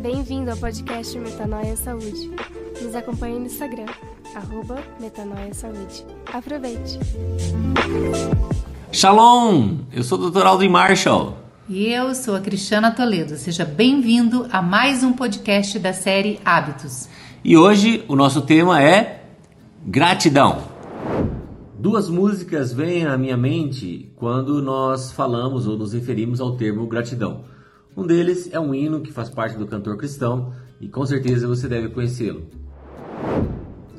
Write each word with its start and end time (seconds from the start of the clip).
Bem-vindo 0.00 0.50
ao 0.50 0.56
podcast 0.56 1.18
Metanoia 1.18 1.76
Saúde. 1.76 2.30
Nos 2.82 2.94
acompanhe 2.94 3.38
no 3.38 3.46
Instagram, 3.46 3.86
arroba 4.34 4.82
Metanoia 5.00 5.54
Saúde. 5.54 6.04
Aproveite! 6.32 6.98
Shalom! 8.90 9.78
Eu 9.92 10.02
sou 10.02 10.18
o 10.18 10.30
Dr. 10.30 10.46
Aldo 10.46 10.68
Marshall. 10.68 11.36
E 11.68 11.86
eu 11.86 12.14
sou 12.14 12.34
a 12.34 12.40
Cristiana 12.40 12.90
Toledo. 12.90 13.36
Seja 13.36 13.64
bem-vindo 13.64 14.46
a 14.50 14.60
mais 14.60 15.04
um 15.04 15.12
podcast 15.12 15.78
da 15.78 15.92
série 15.92 16.40
Hábitos. 16.44 17.08
E 17.44 17.56
hoje 17.56 18.04
o 18.08 18.16
nosso 18.16 18.42
tema 18.42 18.82
é 18.82 19.22
gratidão. 19.86 20.71
Duas 21.82 22.08
músicas 22.08 22.72
vêm 22.72 23.04
à 23.06 23.18
minha 23.18 23.36
mente 23.36 24.12
quando 24.14 24.62
nós 24.62 25.10
falamos 25.10 25.66
ou 25.66 25.76
nos 25.76 25.92
referimos 25.92 26.40
ao 26.40 26.56
termo 26.56 26.86
gratidão. 26.86 27.42
Um 27.96 28.06
deles 28.06 28.48
é 28.52 28.60
um 28.60 28.72
hino 28.72 29.00
que 29.00 29.10
faz 29.10 29.28
parte 29.28 29.58
do 29.58 29.66
cantor 29.66 29.96
cristão 29.96 30.52
e 30.80 30.88
com 30.88 31.04
certeza 31.04 31.48
você 31.48 31.66
deve 31.66 31.88
conhecê-lo. 31.88 32.46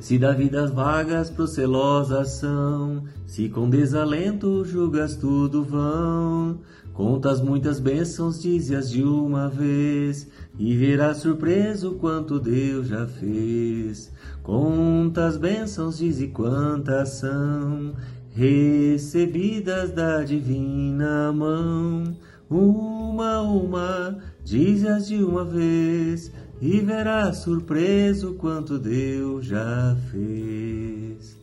Se 0.04 0.18
da 0.18 0.34
vida 0.34 0.62
as 0.62 0.70
vagas 0.70 1.30
procelosas 1.30 2.32
são, 2.32 3.06
se 3.26 3.48
com 3.48 3.70
desalento 3.70 4.66
julgas 4.66 5.16
tudo 5.16 5.64
vão, 5.64 6.60
contas 6.92 7.40
muitas 7.40 7.80
bênçãos, 7.80 8.42
dize-as 8.42 8.90
de 8.90 9.02
uma 9.02 9.48
vez, 9.48 10.28
e 10.60 10.76
verás 10.76 11.20
surpreso 11.20 11.94
quanto 11.94 12.38
Deus 12.38 12.90
já 12.90 13.08
fez. 13.08 14.12
Contas 14.44 15.38
bênçãos, 15.38 16.00
dize 16.00 16.28
quantas 16.28 17.08
são, 17.12 17.94
recebidas 18.36 19.92
da 19.92 20.22
divina 20.22 21.32
mão. 21.32 22.14
Uma 22.50 23.36
a 23.38 23.42
uma, 23.42 24.18
dize-as 24.44 25.08
de 25.08 25.24
uma 25.24 25.46
vez, 25.46 26.30
e 26.64 26.80
verás 26.80 27.40
surpreso 27.40 28.36
quanto 28.36 28.80
Deus 28.80 29.46
já 29.46 29.98
fez. 30.10 31.38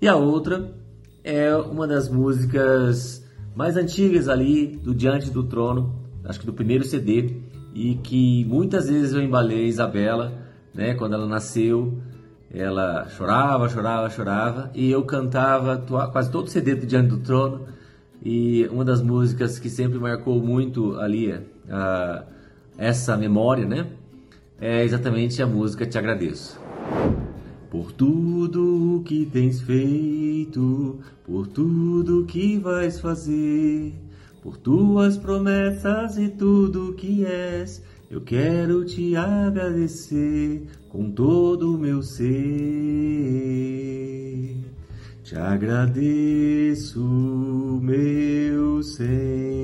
E 0.00 0.06
a 0.06 0.14
outra 0.14 0.72
é 1.24 1.52
uma 1.56 1.88
das 1.88 2.08
músicas 2.08 3.26
mais 3.56 3.76
antigas 3.76 4.28
ali 4.28 4.68
do 4.68 4.94
Diante 4.94 5.28
do 5.28 5.42
Trono, 5.42 5.92
acho 6.24 6.38
que 6.38 6.46
do 6.46 6.52
primeiro 6.52 6.84
CD, 6.84 7.42
e 7.74 7.96
que 7.96 8.44
muitas 8.44 8.88
vezes 8.88 9.12
eu 9.12 9.20
embalei 9.20 9.66
Isabela, 9.66 10.32
né, 10.72 10.94
quando 10.94 11.14
ela 11.14 11.26
nasceu, 11.26 11.98
ela 12.48 13.08
chorava, 13.08 13.68
chorava, 13.68 14.08
chorava, 14.08 14.70
e 14.72 14.88
eu 14.88 15.02
cantava 15.02 15.78
quase 16.12 16.30
todo 16.30 16.46
o 16.46 16.50
CD 16.50 16.76
do 16.76 16.86
Diante 16.86 17.08
do 17.08 17.18
Trono, 17.18 17.62
e 18.22 18.68
uma 18.70 18.84
das 18.84 19.02
músicas 19.02 19.58
que 19.58 19.68
sempre 19.68 19.98
marcou 19.98 20.40
muito 20.40 20.96
ali 21.00 21.32
uh, 21.32 22.24
essa 22.78 23.16
memória, 23.16 23.66
né? 23.66 23.88
É 24.66 24.82
exatamente 24.82 25.42
a 25.42 25.46
música 25.46 25.84
Te 25.84 25.98
Agradeço. 25.98 26.58
Por 27.70 27.92
tudo 27.92 29.02
que 29.04 29.26
tens 29.26 29.60
feito, 29.60 31.00
por 31.22 31.46
tudo 31.46 32.24
que 32.24 32.56
vais 32.56 32.98
fazer, 32.98 33.92
por 34.42 34.56
tuas 34.56 35.18
promessas 35.18 36.16
e 36.16 36.30
tudo 36.30 36.94
que 36.94 37.26
és, 37.26 37.84
eu 38.10 38.22
quero 38.22 38.86
te 38.86 39.14
agradecer 39.14 40.62
com 40.88 41.10
todo 41.10 41.74
o 41.74 41.78
meu 41.78 42.00
ser. 42.00 42.24
Te 45.22 45.36
agradeço, 45.36 47.04
meu 47.82 48.82
Senhor. 48.82 49.63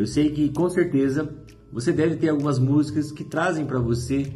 Eu 0.00 0.06
sei 0.06 0.30
que 0.30 0.48
com 0.48 0.66
certeza 0.70 1.28
você 1.70 1.92
deve 1.92 2.16
ter 2.16 2.30
algumas 2.30 2.58
músicas 2.58 3.12
que 3.12 3.22
trazem 3.22 3.66
para 3.66 3.78
você 3.78 4.32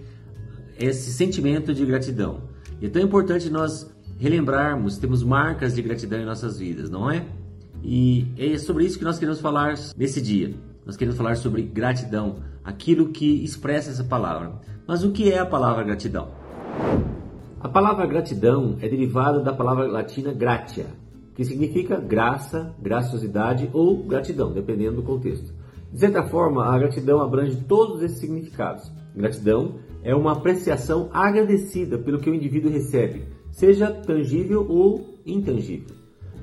esse 0.78 1.10
sentimento 1.10 1.72
de 1.72 1.86
gratidão. 1.86 2.42
E 2.82 2.84
é 2.84 2.88
tão 2.90 3.00
importante 3.00 3.48
nós 3.48 3.90
relembrarmos, 4.18 4.98
temos 4.98 5.22
marcas 5.22 5.74
de 5.74 5.80
gratidão 5.80 6.20
em 6.20 6.26
nossas 6.26 6.58
vidas, 6.58 6.90
não 6.90 7.10
é? 7.10 7.24
E 7.82 8.26
é 8.36 8.58
sobre 8.58 8.84
isso 8.84 8.98
que 8.98 9.04
nós 9.06 9.18
queremos 9.18 9.40
falar 9.40 9.72
nesse 9.96 10.20
dia. 10.20 10.54
Nós 10.84 10.98
queremos 10.98 11.16
falar 11.16 11.34
sobre 11.38 11.62
gratidão, 11.62 12.40
aquilo 12.62 13.08
que 13.08 13.42
expressa 13.42 13.90
essa 13.90 14.04
palavra. 14.04 14.52
Mas 14.86 15.02
o 15.02 15.12
que 15.12 15.32
é 15.32 15.38
a 15.38 15.46
palavra 15.46 15.82
gratidão? 15.82 16.28
A 17.58 17.70
palavra 17.70 18.04
gratidão 18.04 18.76
é 18.82 18.88
derivada 18.88 19.40
da 19.40 19.54
palavra 19.54 19.86
latina 19.86 20.30
gratia, 20.30 20.84
que 21.34 21.44
significa 21.44 22.00
graça, 22.00 22.74
graciosidade 22.80 23.68
ou 23.72 24.04
gratidão, 24.04 24.52
dependendo 24.52 24.96
do 24.96 25.02
contexto. 25.02 25.52
De 25.92 25.98
certa 25.98 26.24
forma, 26.24 26.64
a 26.64 26.78
gratidão 26.78 27.20
abrange 27.20 27.56
todos 27.68 28.02
esses 28.02 28.18
significados. 28.18 28.90
Gratidão 29.14 29.76
é 30.02 30.14
uma 30.14 30.32
apreciação 30.32 31.08
agradecida 31.12 31.98
pelo 31.98 32.18
que 32.18 32.28
o 32.28 32.34
indivíduo 32.34 32.70
recebe, 32.70 33.24
seja 33.50 33.90
tangível 33.90 34.66
ou 34.68 35.18
intangível. 35.24 35.94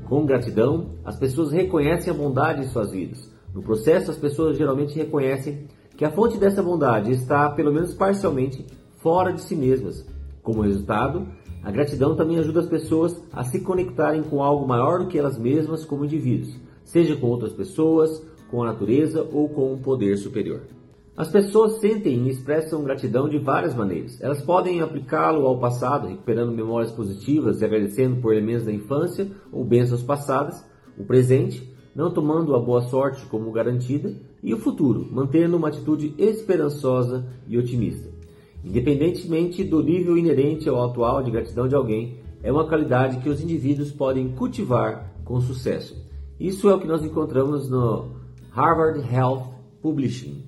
Com 0.05 0.25
gratidão, 0.25 0.95
as 1.05 1.17
pessoas 1.17 1.51
reconhecem 1.51 2.11
a 2.11 2.15
bondade 2.15 2.61
em 2.61 2.67
suas 2.67 2.91
vidas. 2.91 3.31
No 3.53 3.61
processo, 3.61 4.11
as 4.11 4.17
pessoas 4.17 4.57
geralmente 4.57 4.95
reconhecem 4.95 5.67
que 5.95 6.05
a 6.05 6.11
fonte 6.11 6.37
dessa 6.37 6.63
bondade 6.63 7.11
está, 7.11 7.49
pelo 7.49 7.71
menos 7.71 7.93
parcialmente, 7.93 8.65
fora 8.97 9.31
de 9.31 9.41
si 9.41 9.55
mesmas. 9.55 10.05
Como 10.41 10.61
resultado, 10.61 11.27
a 11.63 11.69
gratidão 11.69 12.15
também 12.15 12.39
ajuda 12.39 12.61
as 12.61 12.67
pessoas 12.67 13.21
a 13.31 13.43
se 13.43 13.61
conectarem 13.61 14.23
com 14.23 14.41
algo 14.41 14.67
maior 14.67 14.99
do 14.99 15.07
que 15.07 15.17
elas 15.17 15.37
mesmas 15.37 15.85
como 15.85 16.05
indivíduos, 16.05 16.55
seja 16.83 17.15
com 17.15 17.27
outras 17.27 17.53
pessoas, 17.53 18.25
com 18.49 18.63
a 18.63 18.67
natureza 18.67 19.27
ou 19.31 19.47
com 19.47 19.71
um 19.71 19.77
poder 19.77 20.17
superior. 20.17 20.61
As 21.15 21.29
pessoas 21.29 21.79
sentem 21.79 22.25
e 22.25 22.29
expressam 22.29 22.83
gratidão 22.83 23.29
de 23.29 23.37
várias 23.37 23.75
maneiras. 23.75 24.19
Elas 24.21 24.41
podem 24.41 24.81
aplicá-lo 24.81 25.45
ao 25.45 25.59
passado, 25.59 26.07
recuperando 26.07 26.51
memórias 26.51 26.91
positivas 26.91 27.61
e 27.61 27.65
agradecendo 27.65 28.21
por 28.21 28.33
elementos 28.33 28.65
da 28.65 28.73
infância 28.73 29.27
ou 29.51 29.63
bênçãos 29.63 30.01
passadas, 30.01 30.65
o 30.97 31.03
presente, 31.03 31.69
não 31.93 32.11
tomando 32.11 32.55
a 32.55 32.59
boa 32.59 32.81
sorte 32.81 33.25
como 33.25 33.51
garantida, 33.51 34.15
e 34.41 34.53
o 34.53 34.57
futuro, 34.57 35.07
mantendo 35.11 35.57
uma 35.57 35.67
atitude 35.67 36.15
esperançosa 36.17 37.25
e 37.47 37.57
otimista. 37.57 38.09
Independentemente 38.63 39.63
do 39.63 39.81
nível 39.81 40.17
inerente 40.17 40.69
ao 40.69 40.83
atual 40.83 41.23
de 41.23 41.31
gratidão 41.31 41.67
de 41.67 41.75
alguém, 41.75 42.17
é 42.43 42.51
uma 42.51 42.67
qualidade 42.67 43.17
que 43.17 43.29
os 43.29 43.41
indivíduos 43.41 43.91
podem 43.91 44.29
cultivar 44.29 45.11
com 45.23 45.39
sucesso. 45.41 45.95
Isso 46.39 46.69
é 46.69 46.73
o 46.73 46.79
que 46.79 46.87
nós 46.87 47.03
encontramos 47.03 47.69
no 47.69 48.09
Harvard 48.51 48.99
Health 49.13 49.47
Publishing. 49.81 50.43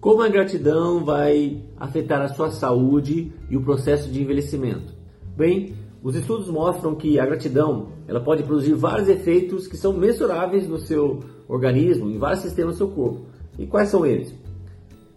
Como 0.00 0.22
a 0.22 0.28
gratidão 0.28 1.04
vai 1.04 1.62
afetar 1.76 2.22
a 2.22 2.28
sua 2.28 2.50
saúde 2.50 3.32
e 3.50 3.56
o 3.56 3.62
processo 3.62 4.10
de 4.10 4.22
envelhecimento? 4.22 4.94
Bem, 5.36 5.74
os 6.02 6.14
estudos 6.14 6.48
mostram 6.48 6.94
que 6.94 7.18
a 7.18 7.26
gratidão 7.26 7.88
ela 8.08 8.20
pode 8.20 8.42
produzir 8.42 8.74
vários 8.74 9.08
efeitos 9.08 9.66
que 9.66 9.76
são 9.76 9.92
mensuráveis 9.92 10.66
no 10.66 10.78
seu 10.78 11.20
organismo, 11.46 12.10
em 12.10 12.16
vários 12.16 12.40
sistemas 12.40 12.74
do 12.74 12.78
seu 12.78 12.88
corpo. 12.88 13.26
E 13.58 13.66
quais 13.66 13.90
são 13.90 14.06
eles? 14.06 14.34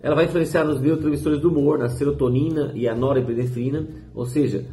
Ela 0.04 0.16
vai 0.16 0.26
influenciar 0.26 0.66
nos 0.66 0.82
neurotransmissores 0.82 1.40
do 1.40 1.50
humor, 1.50 1.80
na 1.80 1.88
serotonina 1.88 2.74
e 2.76 2.90
a 2.90 2.94
norepinefrina, 2.94 3.88
ou 4.14 4.26
seja, 4.26 4.66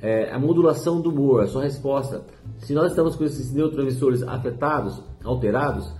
é, 0.00 0.32
a 0.32 0.38
modulação 0.38 0.98
do 0.98 1.10
humor, 1.10 1.42
a 1.42 1.46
sua 1.46 1.64
resposta. 1.64 2.24
Se 2.60 2.72
nós 2.72 2.92
estamos 2.92 3.14
com 3.14 3.22
esses 3.22 3.52
neurotransmissores 3.52 4.22
afetados, 4.22 5.02
alterados, 5.22 5.92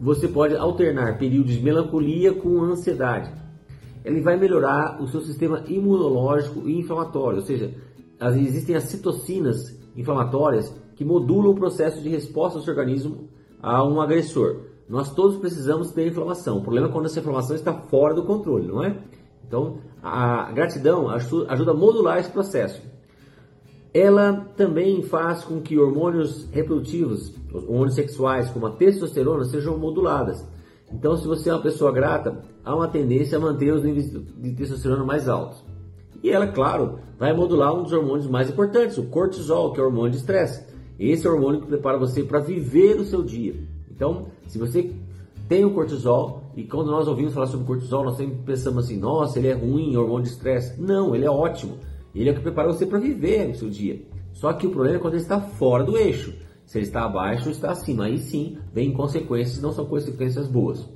você 0.00 0.26
pode 0.26 0.56
alternar 0.56 1.18
períodos 1.18 1.52
de 1.52 1.62
melancolia 1.62 2.34
com 2.34 2.60
ansiedade. 2.64 3.30
Ele 4.04 4.20
vai 4.20 4.36
melhorar 4.36 5.00
o 5.00 5.06
seu 5.06 5.20
sistema 5.20 5.62
imunológico 5.68 6.68
e 6.68 6.76
inflamatório, 6.80 7.38
ou 7.38 7.44
seja, 7.44 7.72
existem 8.40 8.74
as 8.74 8.84
citocinas 8.84 9.78
inflamatórias 9.96 10.74
que 10.96 11.04
modulam 11.04 11.52
o 11.52 11.54
processo 11.54 12.02
de 12.02 12.08
resposta 12.08 12.58
do 12.58 12.64
seu 12.64 12.72
organismo 12.72 13.28
a 13.62 13.86
um 13.86 14.00
agressor. 14.00 14.71
Nós 14.92 15.10
todos 15.10 15.38
precisamos 15.38 15.90
ter 15.90 16.06
inflamação. 16.06 16.58
O 16.58 16.60
problema 16.60 16.86
é 16.86 16.92
quando 16.92 17.06
essa 17.06 17.18
inflamação 17.18 17.56
está 17.56 17.72
fora 17.72 18.12
do 18.12 18.24
controle, 18.24 18.68
não 18.68 18.84
é? 18.84 18.94
Então, 19.48 19.78
a 20.02 20.52
gratidão 20.52 21.08
ajuda 21.08 21.70
a 21.70 21.74
modular 21.74 22.18
esse 22.18 22.30
processo. 22.30 22.82
ela 23.94 24.34
também 24.54 25.02
faz 25.02 25.44
com 25.44 25.62
que 25.62 25.78
hormônios 25.78 26.46
reprodutivos, 26.50 27.34
hormônios 27.54 27.94
sexuais, 27.94 28.50
como 28.50 28.66
a 28.66 28.70
testosterona, 28.72 29.44
sejam 29.46 29.78
moduladas. 29.78 30.46
Então, 30.92 31.16
se 31.16 31.26
você 31.26 31.48
é 31.48 31.54
uma 31.54 31.62
pessoa 31.62 31.90
grata, 31.90 32.44
há 32.62 32.76
uma 32.76 32.86
tendência 32.86 33.38
a 33.38 33.40
manter 33.40 33.72
os 33.72 33.82
níveis 33.82 34.10
de 34.10 34.52
testosterona 34.52 35.04
mais 35.04 35.26
altos. 35.26 35.64
E 36.22 36.30
ela, 36.30 36.48
claro, 36.48 36.98
vai 37.18 37.32
modular 37.32 37.74
um 37.74 37.82
dos 37.82 37.94
hormônios 37.94 38.26
mais 38.26 38.50
importantes, 38.50 38.98
o 38.98 39.04
cortisol, 39.04 39.72
que 39.72 39.80
é 39.80 39.82
o 39.82 39.86
hormônio 39.86 40.10
de 40.10 40.18
estresse. 40.18 40.66
Esse 40.98 41.26
é 41.26 41.30
o 41.30 41.32
hormônio 41.32 41.62
que 41.62 41.66
prepara 41.66 41.96
você 41.96 42.22
para 42.22 42.40
viver 42.40 43.00
o 43.00 43.04
seu 43.06 43.22
dia. 43.22 43.72
Então, 43.94 44.26
se 44.46 44.58
você 44.58 44.90
tem 45.48 45.64
o 45.64 45.72
cortisol, 45.72 46.42
e 46.56 46.64
quando 46.64 46.90
nós 46.90 47.08
ouvimos 47.08 47.34
falar 47.34 47.46
sobre 47.46 47.66
cortisol, 47.66 48.04
nós 48.04 48.16
sempre 48.16 48.36
pensamos 48.44 48.84
assim: 48.84 48.98
nossa, 48.98 49.38
ele 49.38 49.48
é 49.48 49.54
ruim, 49.54 49.96
hormônio 49.96 50.24
de 50.24 50.30
estresse. 50.30 50.80
Não, 50.80 51.14
ele 51.14 51.24
é 51.24 51.30
ótimo. 51.30 51.78
Ele 52.14 52.28
é 52.28 52.32
o 52.32 52.34
que 52.34 52.42
prepara 52.42 52.68
você 52.68 52.84
para 52.84 52.98
viver 52.98 53.50
o 53.50 53.54
seu 53.54 53.70
dia. 53.70 54.02
Só 54.32 54.52
que 54.52 54.66
o 54.66 54.70
problema 54.70 54.96
é 54.96 55.00
quando 55.00 55.14
ele 55.14 55.22
está 55.22 55.40
fora 55.40 55.84
do 55.84 55.96
eixo. 55.96 56.34
Se 56.66 56.78
ele 56.78 56.86
está 56.86 57.04
abaixo 57.04 57.46
ou 57.46 57.52
está 57.52 57.70
acima. 57.70 58.04
Aí 58.04 58.18
sim 58.18 58.58
vem 58.72 58.92
consequências, 58.92 59.62
não 59.62 59.72
são 59.72 59.86
consequências 59.86 60.46
boas. 60.46 60.88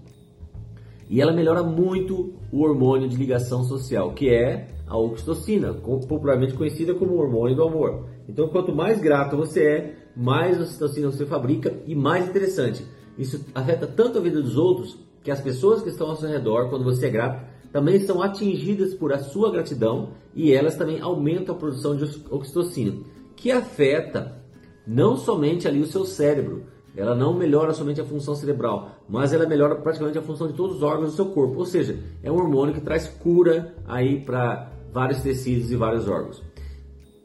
E 1.08 1.20
ela 1.20 1.32
melhora 1.32 1.62
muito 1.62 2.34
o 2.50 2.62
hormônio 2.62 3.08
de 3.08 3.16
ligação 3.16 3.62
social, 3.62 4.12
que 4.12 4.28
é 4.28 4.68
a 4.86 4.96
oxitocina, 4.96 5.72
popularmente 5.74 6.54
conhecida 6.54 6.94
como 6.94 7.16
hormônio 7.16 7.56
do 7.56 7.62
amor. 7.62 8.06
Então, 8.28 8.48
quanto 8.48 8.74
mais 8.74 9.00
grato 9.00 9.36
você 9.36 9.64
é, 9.64 9.94
mais 10.16 10.60
oxitocina 10.60 11.10
você 11.10 11.26
fabrica 11.26 11.74
e 11.86 11.94
mais 11.94 12.28
interessante, 12.28 12.84
isso 13.18 13.44
afeta 13.54 13.86
tanto 13.86 14.18
a 14.18 14.22
vida 14.22 14.40
dos 14.40 14.56
outros 14.56 14.98
que 15.22 15.30
as 15.30 15.40
pessoas 15.40 15.82
que 15.82 15.88
estão 15.88 16.08
ao 16.08 16.16
seu 16.16 16.28
redor, 16.28 16.70
quando 16.70 16.84
você 16.84 17.06
é 17.06 17.10
grato, 17.10 17.44
também 17.72 18.00
são 18.00 18.22
atingidas 18.22 18.94
por 18.94 19.12
a 19.12 19.18
sua 19.18 19.50
gratidão 19.50 20.10
e 20.34 20.52
elas 20.52 20.76
também 20.76 21.00
aumentam 21.00 21.54
a 21.54 21.58
produção 21.58 21.96
de 21.96 22.04
oxitocina, 22.30 22.96
que 23.34 23.50
afeta 23.50 24.40
não 24.86 25.16
somente 25.16 25.66
ali 25.66 25.80
o 25.80 25.86
seu 25.86 26.04
cérebro, 26.04 26.64
ela 26.96 27.14
não 27.14 27.34
melhora 27.34 27.74
somente 27.74 28.00
a 28.00 28.04
função 28.04 28.34
cerebral, 28.34 28.92
mas 29.06 29.32
ela 29.32 29.46
melhora 29.46 29.74
praticamente 29.76 30.16
a 30.16 30.22
função 30.22 30.46
de 30.46 30.54
todos 30.54 30.76
os 30.76 30.82
órgãos 30.82 31.10
do 31.10 31.16
seu 31.16 31.26
corpo. 31.26 31.58
Ou 31.58 31.66
seja, 31.66 31.98
é 32.22 32.32
um 32.32 32.36
hormônio 32.36 32.74
que 32.74 32.80
traz 32.80 33.06
cura 33.06 33.74
aí 33.86 34.20
para 34.20 34.72
vários 34.92 35.20
tecidos 35.20 35.70
e 35.70 35.76
vários 35.76 36.08
órgãos. 36.08 36.42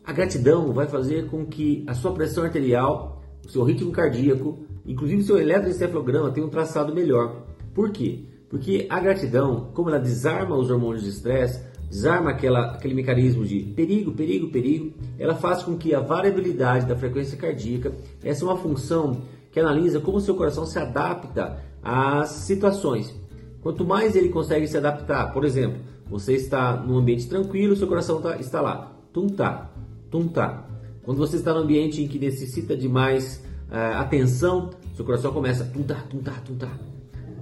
A 0.03 0.11
gratidão 0.11 0.73
vai 0.73 0.87
fazer 0.87 1.27
com 1.27 1.45
que 1.45 1.83
a 1.85 1.93
sua 1.93 2.11
pressão 2.11 2.43
arterial, 2.43 3.21
o 3.45 3.49
seu 3.49 3.63
ritmo 3.63 3.91
cardíaco, 3.91 4.65
inclusive 4.85 5.21
o 5.21 5.25
seu 5.25 5.37
eletroencefalograma 5.37 6.31
tenha 6.31 6.45
um 6.45 6.49
traçado 6.49 6.93
melhor. 6.93 7.43
Por 7.73 7.91
quê? 7.91 8.25
Porque 8.49 8.87
a 8.89 8.99
gratidão, 8.99 9.69
como 9.73 9.89
ela 9.89 9.99
desarma 9.99 10.57
os 10.57 10.71
hormônios 10.71 11.03
de 11.03 11.09
estresse, 11.09 11.63
desarma 11.87 12.31
aquela, 12.31 12.71
aquele 12.71 12.95
mecanismo 12.95 13.45
de 13.45 13.59
perigo, 13.59 14.11
perigo, 14.13 14.49
perigo, 14.49 14.93
ela 15.19 15.35
faz 15.35 15.61
com 15.61 15.77
que 15.77 15.93
a 15.93 15.99
variabilidade 15.99 16.87
da 16.87 16.95
frequência 16.95 17.37
cardíaca, 17.37 17.93
essa 18.23 18.43
é 18.43 18.47
uma 18.47 18.57
função 18.57 19.21
que 19.51 19.59
analisa 19.59 19.99
como 19.99 20.17
o 20.17 20.21
seu 20.21 20.33
coração 20.35 20.65
se 20.65 20.79
adapta 20.79 21.59
às 21.83 22.29
situações. 22.29 23.13
Quanto 23.61 23.85
mais 23.85 24.15
ele 24.15 24.29
consegue 24.29 24.67
se 24.67 24.77
adaptar, 24.77 25.31
por 25.31 25.45
exemplo, 25.45 25.79
você 26.09 26.33
está 26.33 26.75
num 26.75 26.97
ambiente 26.97 27.29
tranquilo, 27.29 27.75
seu 27.75 27.87
coração 27.87 28.19
tá, 28.19 28.37
está 28.37 28.59
lá, 28.59 28.97
tum-tá, 29.13 29.70
tum-tá. 30.11 30.67
Quando 31.03 31.17
você 31.17 31.37
está 31.37 31.53
num 31.53 31.61
ambiente 31.61 32.03
em 32.03 32.07
que 32.07 32.19
necessita 32.19 32.77
de 32.77 32.87
mais 32.87 33.43
uh, 33.69 33.97
atenção, 33.97 34.69
seu 34.95 35.03
coração 35.03 35.33
começa 35.33 35.63
tum-tá, 35.63 36.03
tum-tá, 36.09 36.33
tum-tá. 36.45 36.69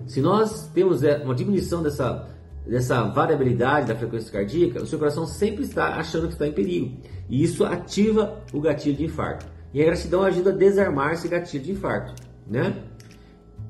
Se 0.08 0.22
nós 0.22 0.68
temos 0.70 1.04
é, 1.04 1.18
uma 1.18 1.36
diminuição 1.36 1.84
dessa, 1.84 2.28
dessa 2.66 3.04
variabilidade 3.04 3.88
da 3.88 3.96
frequência 3.96 4.32
cardíaca, 4.32 4.82
o 4.82 4.88
seu 4.88 4.98
coração 4.98 5.26
sempre 5.26 5.64
está 5.64 5.96
achando 5.96 6.28
que 6.28 6.34
está 6.34 6.48
em 6.48 6.54
perigo. 6.54 6.98
E 7.28 7.44
isso 7.44 7.66
ativa 7.66 8.40
o 8.54 8.62
gatilho 8.62 8.96
de 8.96 9.06
infarto. 9.06 9.46
E 9.74 9.82
a 9.82 9.86
gratidão 9.86 10.24
ajuda 10.24 10.52
a 10.52 10.56
desarmar 10.56 11.14
esse 11.14 11.28
gatilho 11.28 11.64
de 11.64 11.72
infarto, 11.74 12.16
né? 12.48 12.84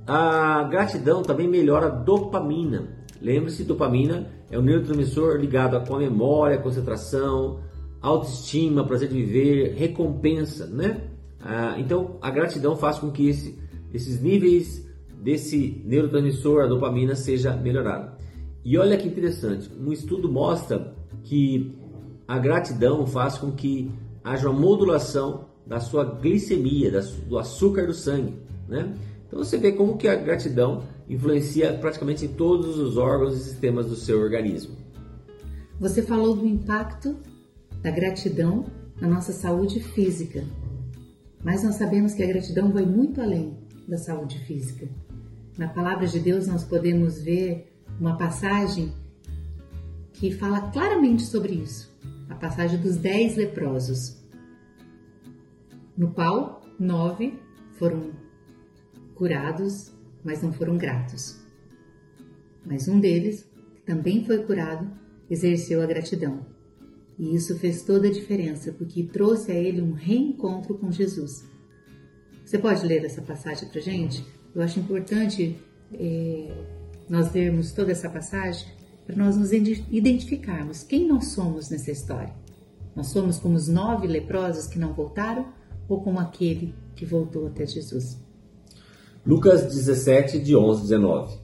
A 0.07 0.63
gratidão 0.63 1.21
também 1.21 1.47
melhora 1.47 1.87
a 1.87 1.89
dopamina. 1.89 2.87
Lembre-se, 3.21 3.63
dopamina 3.63 4.27
é 4.49 4.57
um 4.57 4.61
neurotransmissor 4.61 5.35
ligado 5.35 5.79
com 5.85 5.95
a 5.95 5.99
memória, 5.99 6.57
concentração, 6.57 7.59
autoestima, 8.01 8.83
prazer 8.83 9.09
de 9.09 9.15
viver, 9.15 9.73
recompensa, 9.75 10.65
né? 10.67 11.09
Ah, 11.39 11.75
então, 11.77 12.17
a 12.21 12.29
gratidão 12.29 12.75
faz 12.75 12.99
com 12.99 13.11
que 13.11 13.27
esse, 13.27 13.57
esses 13.93 14.21
níveis 14.21 14.85
desse 15.21 15.81
neurotransmissor, 15.85 16.63
a 16.63 16.67
dopamina, 16.67 17.15
seja 17.15 17.55
melhorado. 17.55 18.17
E 18.63 18.77
olha 18.77 18.97
que 18.97 19.07
interessante, 19.07 19.69
um 19.79 19.91
estudo 19.91 20.31
mostra 20.31 20.93
que 21.23 21.73
a 22.27 22.37
gratidão 22.37 23.05
faz 23.07 23.37
com 23.37 23.51
que 23.51 23.91
haja 24.23 24.49
uma 24.49 24.59
modulação 24.59 25.45
da 25.65 25.79
sua 25.79 26.03
glicemia, 26.03 26.91
do 27.27 27.37
açúcar 27.37 27.87
do 27.87 27.93
sangue, 27.93 28.35
né? 28.67 28.93
Então 29.27 29.43
você 29.43 29.57
vê 29.57 29.71
como 29.71 29.97
que 29.97 30.07
a 30.07 30.15
gratidão 30.15 30.83
influencia 31.07 31.73
praticamente 31.73 32.25
em 32.25 32.29
todos 32.29 32.79
os 32.79 32.97
órgãos 32.97 33.35
e 33.35 33.43
sistemas 33.43 33.85
do 33.85 33.95
seu 33.95 34.19
organismo. 34.19 34.75
Você 35.79 36.01
falou 36.01 36.35
do 36.35 36.45
impacto 36.45 37.15
da 37.81 37.91
gratidão 37.91 38.65
na 38.99 39.07
nossa 39.07 39.31
saúde 39.31 39.79
física, 39.79 40.43
mas 41.43 41.63
nós 41.63 41.75
sabemos 41.75 42.13
que 42.13 42.23
a 42.23 42.27
gratidão 42.27 42.71
vai 42.71 42.85
muito 42.85 43.21
além 43.21 43.57
da 43.87 43.97
saúde 43.97 44.39
física. 44.39 44.87
Na 45.57 45.67
palavra 45.67 46.07
de 46.07 46.19
Deus 46.19 46.47
nós 46.47 46.63
podemos 46.63 47.21
ver 47.21 47.73
uma 47.99 48.17
passagem 48.17 48.93
que 50.13 50.31
fala 50.31 50.69
claramente 50.71 51.23
sobre 51.23 51.53
isso, 51.53 51.89
a 52.29 52.35
passagem 52.35 52.79
dos 52.79 52.97
dez 52.97 53.35
leprosos, 53.35 54.17
no 55.97 56.11
qual 56.11 56.61
nove 56.77 57.39
foram 57.77 58.11
curados, 59.15 59.93
mas 60.23 60.41
não 60.41 60.51
foram 60.51 60.77
gratos. 60.77 61.39
Mas 62.65 62.87
um 62.87 62.99
deles, 62.99 63.49
que 63.75 63.81
também 63.81 64.25
foi 64.25 64.43
curado, 64.43 64.89
exerceu 65.29 65.81
a 65.81 65.85
gratidão. 65.85 66.45
E 67.19 67.35
isso 67.35 67.59
fez 67.59 67.83
toda 67.83 68.07
a 68.07 68.11
diferença, 68.11 68.71
porque 68.71 69.03
trouxe 69.03 69.51
a 69.51 69.55
ele 69.55 69.81
um 69.81 69.91
reencontro 69.91 70.75
com 70.77 70.89
Jesus. 70.89 71.43
Você 72.45 72.57
pode 72.57 72.85
ler 72.85 73.03
essa 73.03 73.21
passagem 73.21 73.67
para 73.67 73.81
gente? 73.81 74.25
Eu 74.55 74.61
acho 74.61 74.79
importante 74.79 75.59
é, 75.93 76.47
nós 77.09 77.31
lermos 77.33 77.73
toda 77.73 77.91
essa 77.91 78.09
passagem 78.09 78.67
para 79.05 79.17
nós 79.17 79.35
nos 79.35 79.51
identificarmos 79.51 80.83
quem 80.83 81.07
nós 81.07 81.27
somos 81.27 81.69
nessa 81.69 81.91
história. 81.91 82.33
Nós 82.95 83.07
somos 83.07 83.37
como 83.37 83.55
os 83.55 83.67
nove 83.67 84.07
leprosos 84.07 84.67
que 84.67 84.79
não 84.79 84.93
voltaram 84.93 85.47
ou 85.89 86.01
como 86.01 86.19
aquele 86.19 86.73
que 86.95 87.05
voltou 87.05 87.47
até 87.47 87.65
Jesus? 87.65 88.17
Lucas 89.25 89.63
17, 89.63 90.39
de 90.39 90.55
11 90.55 90.79
a 90.79 90.83
19. 90.83 91.37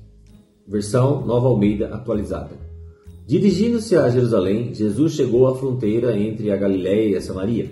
Versão 0.68 1.26
Nova 1.26 1.48
Almeida 1.48 1.94
atualizada. 1.94 2.58
Dirigindo-se 3.28 3.96
a 3.96 4.08
Jerusalém, 4.08 4.72
Jesus 4.72 5.14
chegou 5.14 5.48
à 5.48 5.56
fronteira 5.56 6.16
entre 6.16 6.52
a 6.52 6.56
Galiléia 6.56 7.10
e 7.10 7.16
a 7.16 7.22
Samaria. 7.22 7.72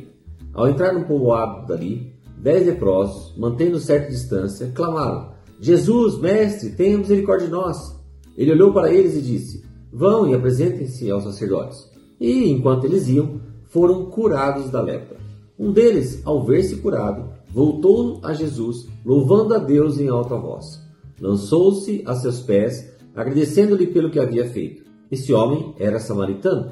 Ao 0.52 0.68
entrar 0.68 0.94
no 0.94 1.06
povoado 1.06 1.68
dali, 1.68 2.12
dez 2.40 2.66
leprosos, 2.66 3.38
mantendo 3.38 3.80
certa 3.80 4.10
distância, 4.10 4.72
clamaram: 4.74 5.30
Jesus, 5.62 6.20
mestre, 6.20 6.72
tenha 6.72 6.98
misericórdia 6.98 7.46
de 7.46 7.54
nós. 7.54 7.96
Ele 8.36 8.52
olhou 8.52 8.74
para 8.74 8.92
eles 8.92 9.16
e 9.16 9.22
disse: 9.22 9.64
Vão 9.92 10.28
e 10.28 10.34
apresentem-se 10.34 11.12
aos 11.12 11.24
sacerdotes. 11.24 11.88
E, 12.20 12.50
enquanto 12.50 12.86
eles 12.86 13.08
iam, 13.08 13.40
foram 13.66 14.06
curados 14.06 14.72
da 14.72 14.82
lepra. 14.82 15.18
Um 15.58 15.72
deles, 15.72 16.20
ao 16.26 16.44
ver-se 16.44 16.78
curado, 16.78 17.30
voltou 17.52 18.20
a 18.24 18.34
Jesus, 18.34 18.88
louvando 19.06 19.54
a 19.54 19.60
Deus 19.60 20.00
em 20.00 20.08
alta 20.08 20.36
voz. 20.36 20.82
Lançou-se 21.22 22.02
a 22.08 22.16
seus 22.16 22.40
pés, 22.40 22.92
agradecendo-lhe 23.16 23.86
pelo 23.86 24.10
que 24.10 24.20
havia 24.20 24.50
feito. 24.50 24.83
Esse 25.14 25.32
homem 25.32 25.76
era 25.78 26.00
samaritano. 26.00 26.72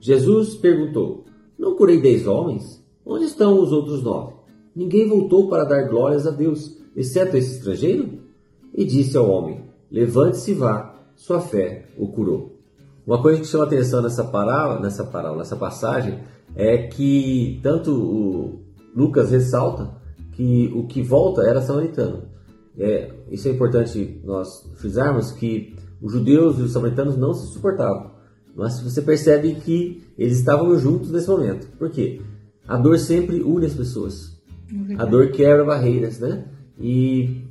Jesus 0.00 0.54
perguntou: 0.54 1.26
Não 1.58 1.76
curei 1.76 2.00
dez 2.00 2.26
homens? 2.26 2.82
Onde 3.04 3.26
estão 3.26 3.60
os 3.60 3.72
outros 3.72 4.02
nove? 4.02 4.32
Ninguém 4.74 5.06
voltou 5.06 5.50
para 5.50 5.64
dar 5.64 5.82
glórias 5.82 6.26
a 6.26 6.30
Deus, 6.30 6.78
exceto 6.96 7.36
esse 7.36 7.58
estrangeiro? 7.58 8.20
E 8.72 8.86
disse 8.86 9.18
ao 9.18 9.28
homem: 9.28 9.66
Levante-se 9.90 10.52
e 10.52 10.54
vá, 10.54 10.98
sua 11.14 11.42
fé 11.42 11.84
o 11.98 12.08
curou. 12.08 12.58
Uma 13.06 13.20
coisa 13.20 13.42
que 13.42 13.46
chama 13.46 13.64
atenção 13.64 14.00
nessa 14.00 14.24
parábola, 14.24 14.80
nessa 14.80 15.04
parábola, 15.04 15.40
nessa 15.40 15.56
passagem, 15.56 16.20
é 16.56 16.78
que 16.78 17.60
tanto 17.62 17.92
o 17.92 18.60
Lucas 18.96 19.30
ressalta 19.30 19.94
que 20.32 20.72
o 20.74 20.86
que 20.86 21.02
volta 21.02 21.42
era 21.42 21.60
samaritano. 21.60 22.22
É, 22.78 23.10
isso 23.30 23.46
é 23.46 23.50
importante 23.50 24.22
nós 24.24 24.66
frisarmos 24.76 25.32
que 25.32 25.73
os 26.04 26.12
judeus 26.12 26.58
e 26.58 26.62
os 26.62 26.72
samaritanos 26.72 27.16
não 27.16 27.32
se 27.32 27.50
suportavam. 27.50 28.10
Mas 28.54 28.78
você 28.80 29.00
percebe 29.00 29.54
que 29.54 30.04
eles 30.18 30.38
estavam 30.38 30.78
juntos 30.78 31.10
nesse 31.10 31.28
momento. 31.28 31.66
Por 31.78 31.88
quê? 31.88 32.20
A 32.68 32.76
dor 32.76 32.98
sempre 32.98 33.42
une 33.42 33.64
as 33.64 33.72
pessoas. 33.72 34.38
É 34.90 35.02
a 35.02 35.06
dor 35.06 35.30
quebra 35.30 35.64
barreiras, 35.64 36.20
né? 36.20 36.44
E 36.78 37.42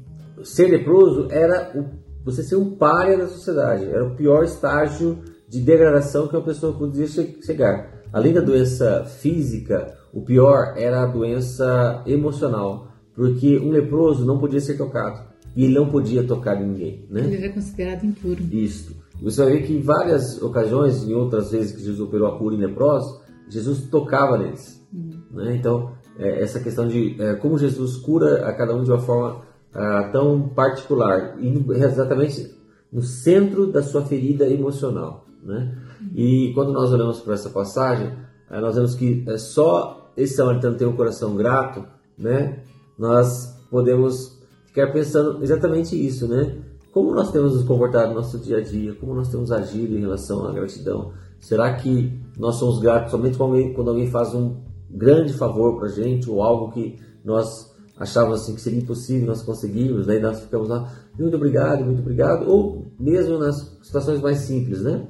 ser 0.44 0.68
leproso 0.68 1.28
era 1.32 1.72
o, 1.76 1.86
você 2.24 2.44
ser 2.44 2.56
um 2.56 2.76
párea 2.76 3.18
na 3.18 3.28
sociedade. 3.28 3.86
Era 3.86 4.06
o 4.06 4.16
pior 4.16 4.44
estágio 4.44 5.18
de 5.50 5.60
degradação 5.60 6.28
que 6.28 6.36
uma 6.36 6.46
pessoa 6.46 6.78
podia 6.78 7.08
chegar. 7.08 8.04
Além 8.14 8.34
da 8.34 8.42
doença 8.42 9.04
física 9.06 9.98
o 10.14 10.22
pior 10.22 10.76
era 10.78 11.02
a 11.02 11.08
doença 11.08 12.04
emocional, 12.06 12.90
porque 13.16 13.58
um 13.58 13.72
leproso 13.72 14.24
não 14.24 14.38
podia 14.38 14.60
ser 14.60 14.78
tocado 14.78 15.33
e 15.56 15.66
ele 15.66 15.76
não 15.76 15.90
podia 15.90 16.24
tocar 16.24 16.62
em 16.62 16.68
ninguém, 16.68 17.06
né? 17.10 17.22
Ele 17.22 17.38
era 17.38 17.54
considerado 17.54 18.04
impuro. 18.04 18.44
Isso. 18.52 18.96
Você 19.22 19.44
vai 19.44 19.54
ver 19.54 19.64
que 19.64 19.74
em 19.74 19.82
várias 19.82 20.42
ocasiões, 20.42 21.04
em 21.04 21.14
outras 21.14 21.52
vezes 21.52 21.72
que 21.72 21.80
Jesus 21.80 22.00
operou 22.00 22.28
a 22.28 22.38
cura 22.38 22.56
em 22.56 22.60
leprosos, 22.60 23.22
Jesus 23.48 23.88
tocava 23.90 24.38
neles. 24.38 24.84
Uhum. 24.92 25.22
Né? 25.32 25.56
Então, 25.56 25.92
é, 26.18 26.42
essa 26.42 26.60
questão 26.60 26.88
de 26.88 27.22
é, 27.22 27.36
como 27.36 27.58
Jesus 27.58 27.98
cura 27.98 28.48
a 28.48 28.54
cada 28.54 28.76
um 28.76 28.84
de 28.84 28.92
uma 28.92 29.00
forma 29.00 29.42
ah, 29.74 30.10
tão 30.12 30.50
particular, 30.50 31.36
indo 31.42 31.74
exatamente 31.74 32.54
no 32.92 33.02
centro 33.02 33.72
da 33.72 33.82
sua 33.82 34.06
ferida 34.06 34.48
emocional. 34.48 35.26
Né? 35.44 35.76
Uhum. 36.00 36.10
E 36.16 36.52
quando 36.54 36.72
nós 36.72 36.92
olhamos 36.92 37.20
para 37.22 37.34
essa 37.34 37.50
passagem, 37.50 38.14
eh, 38.52 38.62
nós 38.62 38.76
vemos 38.76 38.94
que 38.94 39.24
é 39.28 39.38
só 39.38 40.12
esse 40.16 40.36
samaritano 40.36 40.78
tem 40.78 40.88
um 40.88 40.96
coração 40.96 41.36
grato, 41.36 41.84
né? 42.18 42.60
nós 42.98 43.58
podemos 43.72 44.33
ficar 44.74 44.92
pensando 44.92 45.44
exatamente 45.44 45.96
isso, 45.96 46.28
né? 46.28 46.58
Como 46.92 47.14
nós 47.14 47.32
temos 47.32 47.54
nos 47.54 47.64
comportado 47.64 48.10
no 48.10 48.16
nosso 48.16 48.40
dia 48.40 48.58
a 48.58 48.62
dia, 48.62 48.94
como 48.96 49.14
nós 49.14 49.30
temos 49.30 49.52
agido 49.52 49.96
em 49.96 50.02
relação 50.02 50.46
à 50.48 50.52
gratidão? 50.52 51.12
Será 51.40 51.74
que 51.74 52.20
nós 52.38 52.56
somos 52.56 52.80
gratos 52.80 53.12
somente 53.12 53.38
quando 53.38 53.90
alguém, 53.90 54.10
faz 54.10 54.34
um 54.34 54.58
grande 54.90 55.34
favor 55.34 55.78
para 55.78 55.90
gente 55.90 56.30
ou 56.30 56.42
algo 56.42 56.72
que 56.72 56.98
nós 57.24 57.72
achávamos 57.98 58.42
assim 58.42 58.56
que 58.56 58.62
seria 58.62 58.80
impossível, 58.80 59.28
nós 59.28 59.44
conseguimos, 59.44 60.08
daí 60.08 60.20
nós 60.20 60.42
ficamos 60.42 60.68
lá, 60.68 60.92
muito 61.18 61.36
obrigado, 61.36 61.86
muito 61.86 62.00
obrigado, 62.00 62.50
ou 62.50 62.88
mesmo 63.00 63.38
nas 63.38 63.78
situações 63.82 64.22
mais 64.22 64.40
simples, 64.40 64.82
né? 64.82 65.08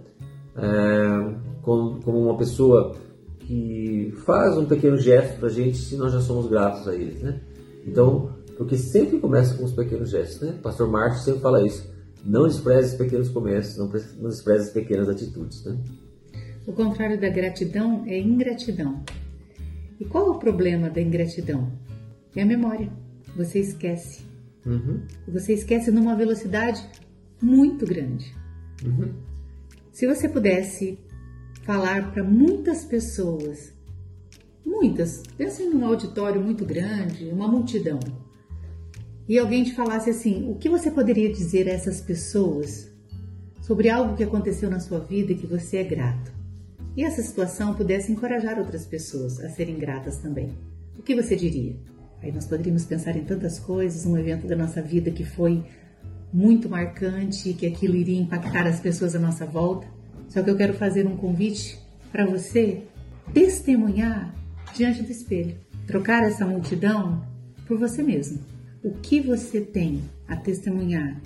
É, 0.55 1.36
como, 1.62 2.01
como 2.01 2.20
uma 2.20 2.38
pessoa 2.38 2.96
que 3.39 4.13
faz 4.25 4.58
um 4.58 4.65
pequeno 4.65 4.98
gesto 4.98 5.39
para 5.39 5.50
gente 5.50 5.77
se 5.77 5.96
nós 5.96 6.12
já 6.12 6.20
somos 6.20 6.48
gratos 6.48 6.88
a 6.88 6.96
eles, 6.96 7.22
né? 7.22 7.41
Então, 7.86 8.33
porque 8.58 8.78
sempre 8.78 9.20
começa 9.20 9.56
com 9.56 9.64
os 9.64 9.74
pequenos 9.74 10.10
gestos, 10.10 10.42
né? 10.42 10.56
O 10.58 10.62
pastor 10.62 10.90
Márcio 10.90 11.26
sempre 11.26 11.42
fala 11.42 11.66
isso. 11.66 11.92
Não 12.26 12.48
despreze 12.48 12.94
os 12.94 12.96
pequenos 12.96 13.30
comércios, 13.30 13.78
não, 13.78 14.30
despreze 14.30 14.68
as 14.68 14.74
pequenas 14.74 15.10
atitudes, 15.10 15.64
né? 15.66 15.78
O 16.66 16.72
contrário 16.72 17.20
da 17.20 17.30
gratidão 17.30 18.04
é 18.08 18.18
ingratidão. 18.18 19.04
E 20.00 20.06
qual 20.06 20.28
é 20.28 20.30
o 20.30 20.40
problema 20.40 20.90
da 20.90 21.02
ingratidão? 21.02 21.72
É 22.36 22.42
a 22.42 22.46
memória. 22.46 22.90
Você 23.36 23.60
esquece. 23.60 24.24
Uhum. 24.66 25.02
Você 25.28 25.54
esquece 25.54 25.92
numa 25.92 26.16
velocidade 26.16 26.82
muito 27.42 27.86
grande. 27.86 28.34
Uhum. 28.86 29.12
Se 29.92 30.08
você 30.08 30.30
pudesse 30.30 30.98
falar 31.64 32.12
para 32.12 32.24
muitas 32.24 32.86
pessoas, 32.86 33.74
muitas, 34.66 35.24
pense 35.38 35.64
num 35.66 35.86
auditório 35.86 36.42
muito 36.42 36.66
grande, 36.66 37.26
uma 37.26 37.48
multidão, 37.48 38.00
e 39.27 39.39
alguém 39.39 39.63
te 39.63 39.74
falasse 39.74 40.10
assim, 40.10 40.50
o 40.50 40.56
que 40.56 40.70
você 40.70 40.92
poderia 40.92 41.32
dizer 41.32 41.68
a 41.70 41.72
essas 41.72 42.01
pessoas 42.01 42.92
sobre 43.62 43.89
algo 43.89 44.18
que 44.18 44.24
aconteceu 44.24 44.70
na 44.70 44.82
sua 44.82 45.00
vida 45.00 45.32
e 45.32 45.36
que 45.36 45.48
você 45.48 45.77
é 45.77 45.84
grato? 45.84 46.34
E 46.96 47.03
essa 47.03 47.22
situação 47.22 47.74
pudesse 47.74 48.12
encorajar 48.12 48.60
outras 48.60 48.86
pessoas 48.86 49.39
a 49.39 49.50
serem 49.50 49.80
gratas 49.80 50.18
também. 50.18 50.51
O 50.98 51.01
que 51.01 51.15
você 51.15 51.36
diria? 51.36 51.75
Aí 52.22 52.32
nós 52.32 52.46
poderíamos 52.46 52.86
pensar 52.86 53.15
em 53.15 53.24
tantas 53.24 53.60
coisas, 53.60 54.06
um 54.06 54.18
evento 54.18 54.46
da 54.46 54.56
nossa 54.56 54.82
vida 54.82 55.10
que 55.10 55.24
foi 55.24 55.63
muito 56.32 56.70
marcante 56.70 57.53
que 57.53 57.65
aquilo 57.65 57.96
iria 57.96 58.20
impactar 58.20 58.68
as 58.68 58.80
pessoas 58.80 59.15
à 59.15 59.20
nossa 59.20 59.46
volta. 59.46 59.88
Só 60.27 60.44
que 60.44 60.50
eu 60.50 60.58
quero 60.58 60.74
fazer 60.74 61.08
um 61.08 61.15
convite 61.15 61.80
para 62.12 62.25
você 62.25 62.84
testemunhar 63.34 64.36
diante 64.75 65.01
do 65.01 65.12
espelho, 65.12 65.56
trocar 65.88 66.24
essa 66.24 66.46
multidão 66.46 67.25
por 67.65 67.77
você 67.77 68.03
mesmo 68.03 68.53
o 68.84 68.92
que 68.92 69.22
você 69.22 69.62
tem 69.62 70.02
a 70.28 70.36
testemunhar 70.36 71.22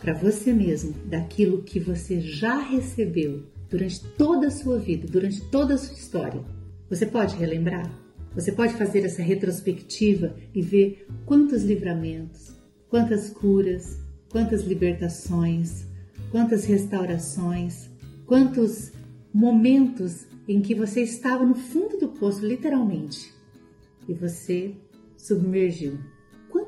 para 0.00 0.14
você 0.14 0.52
mesmo 0.52 0.94
daquilo 1.04 1.62
que 1.62 1.78
você 1.78 2.20
já 2.20 2.58
recebeu 2.58 3.44
durante 3.68 4.02
toda 4.16 4.46
a 4.46 4.50
sua 4.50 4.78
vida, 4.78 5.06
durante 5.06 5.42
toda 5.50 5.74
a 5.74 5.78
sua 5.78 5.94
história. 5.94 6.42
Você 6.88 7.04
pode 7.04 7.36
relembrar? 7.36 7.90
Você 8.34 8.50
pode 8.50 8.72
fazer 8.74 9.04
essa 9.04 9.22
retrospectiva 9.22 10.34
e 10.54 10.62
ver 10.62 11.06
quantos 11.26 11.62
livramentos, 11.62 12.54
quantas 12.88 13.28
curas, 13.28 13.98
quantas 14.30 14.62
libertações, 14.62 15.84
quantas 16.30 16.64
restaurações, 16.64 17.90
quantos 18.26 18.90
momentos 19.32 20.26
em 20.48 20.62
que 20.62 20.74
você 20.74 21.02
estava 21.02 21.44
no 21.44 21.54
fundo 21.54 21.98
do 21.98 22.08
poço, 22.08 22.44
literalmente, 22.44 23.32
e 24.08 24.14
você 24.14 24.74
submergiu 25.16 25.98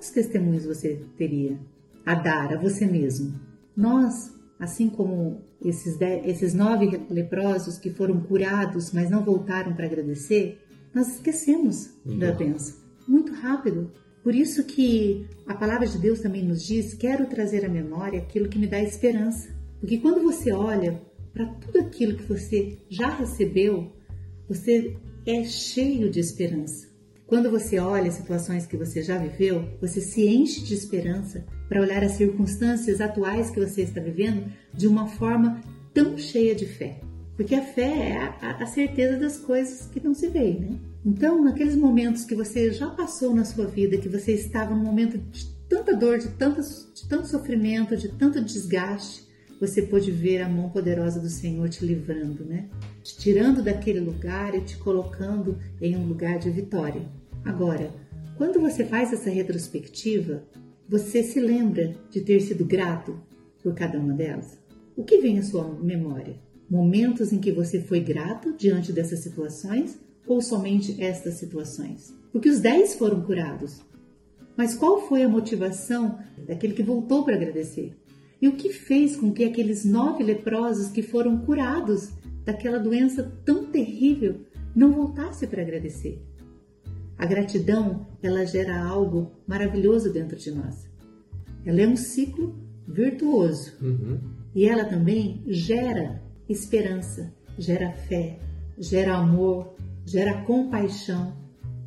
quantos 0.04 0.10
testemunhos 0.10 0.66
você 0.66 1.00
teria 1.16 1.58
a 2.04 2.14
dar 2.14 2.52
a 2.52 2.60
você 2.60 2.84
mesmo? 2.84 3.40
Nós, 3.74 4.34
assim 4.58 4.88
como 4.90 5.40
esses, 5.64 5.96
dez, 5.96 6.26
esses 6.26 6.54
nove 6.54 7.00
leprosos 7.08 7.78
que 7.78 7.90
foram 7.90 8.20
curados, 8.20 8.92
mas 8.92 9.08
não 9.08 9.24
voltaram 9.24 9.72
para 9.74 9.86
agradecer, 9.86 10.60
nós 10.94 11.08
esquecemos 11.08 11.90
uhum. 12.04 12.18
da 12.18 12.32
bênção 12.32 12.76
muito 13.08 13.32
rápido. 13.32 13.90
Por 14.22 14.34
isso 14.34 14.64
que 14.64 15.26
a 15.46 15.54
palavra 15.54 15.86
de 15.86 15.98
Deus 15.98 16.20
também 16.20 16.44
nos 16.44 16.62
diz: 16.62 16.94
quero 16.94 17.26
trazer 17.26 17.64
à 17.64 17.68
memória 17.68 18.20
aquilo 18.20 18.48
que 18.48 18.58
me 18.58 18.66
dá 18.66 18.82
esperança. 18.82 19.48
Porque 19.80 19.98
quando 19.98 20.22
você 20.22 20.52
olha 20.52 21.00
para 21.32 21.46
tudo 21.46 21.78
aquilo 21.80 22.16
que 22.16 22.24
você 22.24 22.78
já 22.88 23.08
recebeu, 23.08 23.92
você 24.48 24.96
é 25.26 25.44
cheio 25.44 26.10
de 26.10 26.20
esperança. 26.20 26.93
Quando 27.26 27.50
você 27.50 27.78
olha 27.78 28.10
situações 28.10 28.66
que 28.66 28.76
você 28.76 29.02
já 29.02 29.16
viveu, 29.16 29.66
você 29.80 30.00
se 30.00 30.26
enche 30.26 30.62
de 30.62 30.74
esperança 30.74 31.44
para 31.68 31.80
olhar 31.80 32.04
as 32.04 32.12
circunstâncias 32.12 33.00
atuais 33.00 33.50
que 33.50 33.58
você 33.58 33.82
está 33.82 34.00
vivendo 34.00 34.52
de 34.74 34.86
uma 34.86 35.06
forma 35.06 35.60
tão 35.94 36.18
cheia 36.18 36.54
de 36.54 36.66
fé. 36.66 37.00
Porque 37.34 37.54
a 37.54 37.62
fé 37.62 38.10
é 38.10 38.18
a, 38.18 38.62
a 38.62 38.66
certeza 38.66 39.18
das 39.18 39.38
coisas 39.38 39.88
que 39.88 40.04
não 40.04 40.14
se 40.14 40.28
veem, 40.28 40.60
né? 40.60 40.78
Então, 41.04 41.42
naqueles 41.42 41.74
momentos 41.74 42.24
que 42.24 42.34
você 42.34 42.70
já 42.72 42.88
passou 42.90 43.34
na 43.34 43.44
sua 43.44 43.66
vida, 43.66 43.98
que 43.98 44.08
você 44.08 44.32
estava 44.32 44.74
num 44.74 44.84
momento 44.84 45.18
de 45.18 45.46
tanta 45.68 45.96
dor, 45.96 46.18
de, 46.18 46.28
tantas, 46.28 46.90
de 46.94 47.08
tanto 47.08 47.26
sofrimento, 47.26 47.96
de 47.96 48.08
tanto 48.10 48.40
desgaste, 48.40 49.24
você 49.60 49.82
pôde 49.82 50.10
ver 50.10 50.42
a 50.42 50.48
mão 50.48 50.68
poderosa 50.68 51.20
do 51.20 51.28
Senhor 51.28 51.68
te 51.68 51.84
livrando, 51.84 52.44
né? 52.44 52.68
Te 53.04 53.18
tirando 53.18 53.62
daquele 53.62 54.00
lugar 54.00 54.54
e 54.54 54.62
te 54.62 54.78
colocando 54.78 55.58
em 55.78 55.94
um 55.94 56.06
lugar 56.06 56.38
de 56.38 56.48
vitória. 56.48 57.02
Agora, 57.44 57.90
quando 58.38 58.58
você 58.58 58.82
faz 58.82 59.12
essa 59.12 59.28
retrospectiva, 59.28 60.42
você 60.88 61.22
se 61.22 61.38
lembra 61.38 61.94
de 62.10 62.22
ter 62.22 62.40
sido 62.40 62.64
grato 62.64 63.20
por 63.62 63.74
cada 63.74 63.98
uma 64.00 64.14
delas? 64.14 64.58
O 64.96 65.04
que 65.04 65.18
vem 65.18 65.38
à 65.38 65.42
sua 65.42 65.68
memória? 65.82 66.36
Momentos 66.70 67.30
em 67.30 67.38
que 67.38 67.52
você 67.52 67.78
foi 67.78 68.00
grato 68.00 68.54
diante 68.56 68.90
dessas 68.90 69.18
situações 69.18 70.00
ou 70.26 70.40
somente 70.40 70.96
estas 70.98 71.34
situações? 71.34 72.10
Porque 72.32 72.48
os 72.48 72.58
dez 72.58 72.94
foram 72.94 73.20
curados. 73.20 73.82
Mas 74.56 74.74
qual 74.74 75.06
foi 75.06 75.22
a 75.22 75.28
motivação 75.28 76.18
daquele 76.46 76.72
que 76.72 76.82
voltou 76.82 77.22
para 77.22 77.36
agradecer? 77.36 77.94
E 78.40 78.48
o 78.48 78.56
que 78.56 78.72
fez 78.72 79.14
com 79.14 79.30
que 79.30 79.44
aqueles 79.44 79.84
nove 79.84 80.24
leprosos 80.24 80.88
que 80.88 81.02
foram 81.02 81.36
curados 81.36 82.08
daquela 82.44 82.78
doença 82.78 83.32
tão 83.44 83.66
terrível 83.66 84.40
não 84.74 84.92
voltassem 84.92 85.48
para 85.48 85.62
agradecer? 85.62 86.22
A 87.16 87.26
gratidão, 87.26 88.06
ela 88.22 88.44
gera 88.44 88.84
algo 88.84 89.32
maravilhoso 89.46 90.12
dentro 90.12 90.36
de 90.36 90.50
nós. 90.50 90.88
Ela 91.64 91.80
é 91.80 91.88
um 91.88 91.96
ciclo 91.96 92.54
virtuoso. 92.86 93.72
Uhum. 93.80 94.18
E 94.54 94.66
ela 94.66 94.84
também 94.84 95.42
gera 95.46 96.22
esperança, 96.48 97.32
gera 97.58 97.92
fé, 97.92 98.38
gera 98.78 99.16
amor, 99.16 99.74
gera 100.04 100.42
compaixão, 100.42 101.36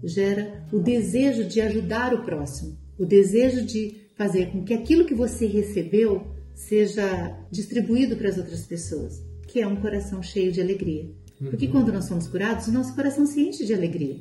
gera 0.03 0.65
o 0.71 0.79
desejo 0.79 1.45
de 1.45 1.61
ajudar 1.61 2.13
o 2.13 2.23
próximo, 2.23 2.77
o 2.97 3.05
desejo 3.05 3.65
de 3.65 4.07
fazer 4.15 4.51
com 4.51 4.63
que 4.63 4.73
aquilo 4.73 5.05
que 5.05 5.13
você 5.13 5.45
recebeu 5.45 6.25
seja 6.53 7.37
distribuído 7.51 8.15
para 8.15 8.29
as 8.29 8.37
outras 8.37 8.65
pessoas, 8.65 9.23
que 9.47 9.61
é 9.61 9.67
um 9.67 9.77
coração 9.77 10.21
cheio 10.21 10.51
de 10.51 10.61
alegria. 10.61 11.09
Porque 11.39 11.65
uhum. 11.65 11.71
quando 11.71 11.93
nós 11.93 12.05
somos 12.05 12.27
curados, 12.27 12.67
o 12.67 12.71
nosso 12.71 12.93
coração 12.93 13.25
se 13.25 13.41
enche 13.41 13.65
de 13.65 13.73
alegria. 13.73 14.17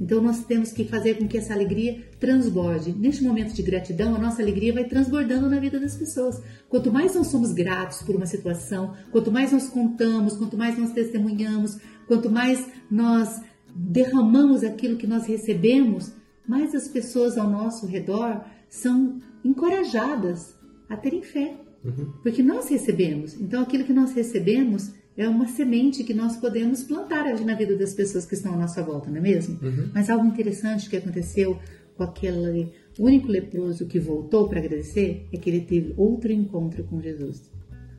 Então 0.00 0.22
nós 0.22 0.44
temos 0.44 0.70
que 0.70 0.84
fazer 0.84 1.18
com 1.18 1.26
que 1.26 1.36
essa 1.36 1.52
alegria 1.52 2.04
transborde. 2.20 2.92
Neste 2.92 3.24
momento 3.24 3.52
de 3.52 3.62
gratidão, 3.62 4.14
a 4.14 4.18
nossa 4.18 4.40
alegria 4.40 4.72
vai 4.72 4.84
transbordando 4.84 5.50
na 5.50 5.58
vida 5.58 5.80
das 5.80 5.96
pessoas. 5.96 6.40
Quanto 6.68 6.92
mais 6.92 7.14
nós 7.14 7.26
somos 7.26 7.52
gratos 7.52 8.02
por 8.02 8.14
uma 8.14 8.26
situação, 8.26 8.94
quanto 9.10 9.32
mais 9.32 9.50
nós 9.50 9.68
contamos, 9.68 10.36
quanto 10.36 10.56
mais 10.56 10.78
nós 10.78 10.92
testemunhamos, 10.92 11.78
quanto 12.06 12.30
mais 12.30 12.64
nós 12.90 13.40
derramamos 13.74 14.62
aquilo 14.62 14.96
que 14.96 15.06
nós 15.06 15.26
recebemos, 15.26 16.12
mais 16.46 16.74
as 16.74 16.86
pessoas 16.86 17.36
ao 17.36 17.50
nosso 17.50 17.86
redor 17.86 18.44
são 18.68 19.20
encorajadas 19.44 20.54
a 20.88 20.96
terem 20.96 21.22
fé. 21.22 21.56
Uhum. 21.84 22.12
Porque 22.22 22.42
nós 22.42 22.68
recebemos. 22.68 23.34
Então, 23.40 23.62
aquilo 23.62 23.84
que 23.84 23.92
nós 23.92 24.12
recebemos 24.12 24.92
é 25.16 25.28
uma 25.28 25.48
semente 25.48 26.04
que 26.04 26.14
nós 26.14 26.36
podemos 26.36 26.84
plantar 26.84 27.26
ali 27.26 27.44
na 27.44 27.54
vida 27.54 27.76
das 27.76 27.92
pessoas 27.92 28.24
que 28.24 28.34
estão 28.34 28.54
à 28.54 28.56
nossa 28.56 28.82
volta, 28.82 29.10
não 29.10 29.18
é 29.18 29.20
mesmo? 29.20 29.58
Uhum. 29.60 29.90
Mas 29.92 30.08
algo 30.08 30.24
interessante 30.24 30.88
que 30.88 30.96
aconteceu 30.96 31.58
com 31.96 32.04
aquele 32.04 32.72
único 32.96 33.26
leproso 33.26 33.86
que 33.86 33.98
voltou 33.98 34.48
para 34.48 34.60
agradecer 34.60 35.26
é 35.32 35.36
que 35.36 35.50
ele 35.50 35.60
teve 35.62 35.92
outro 35.96 36.30
encontro 36.30 36.84
com 36.84 37.00
Jesus, 37.00 37.50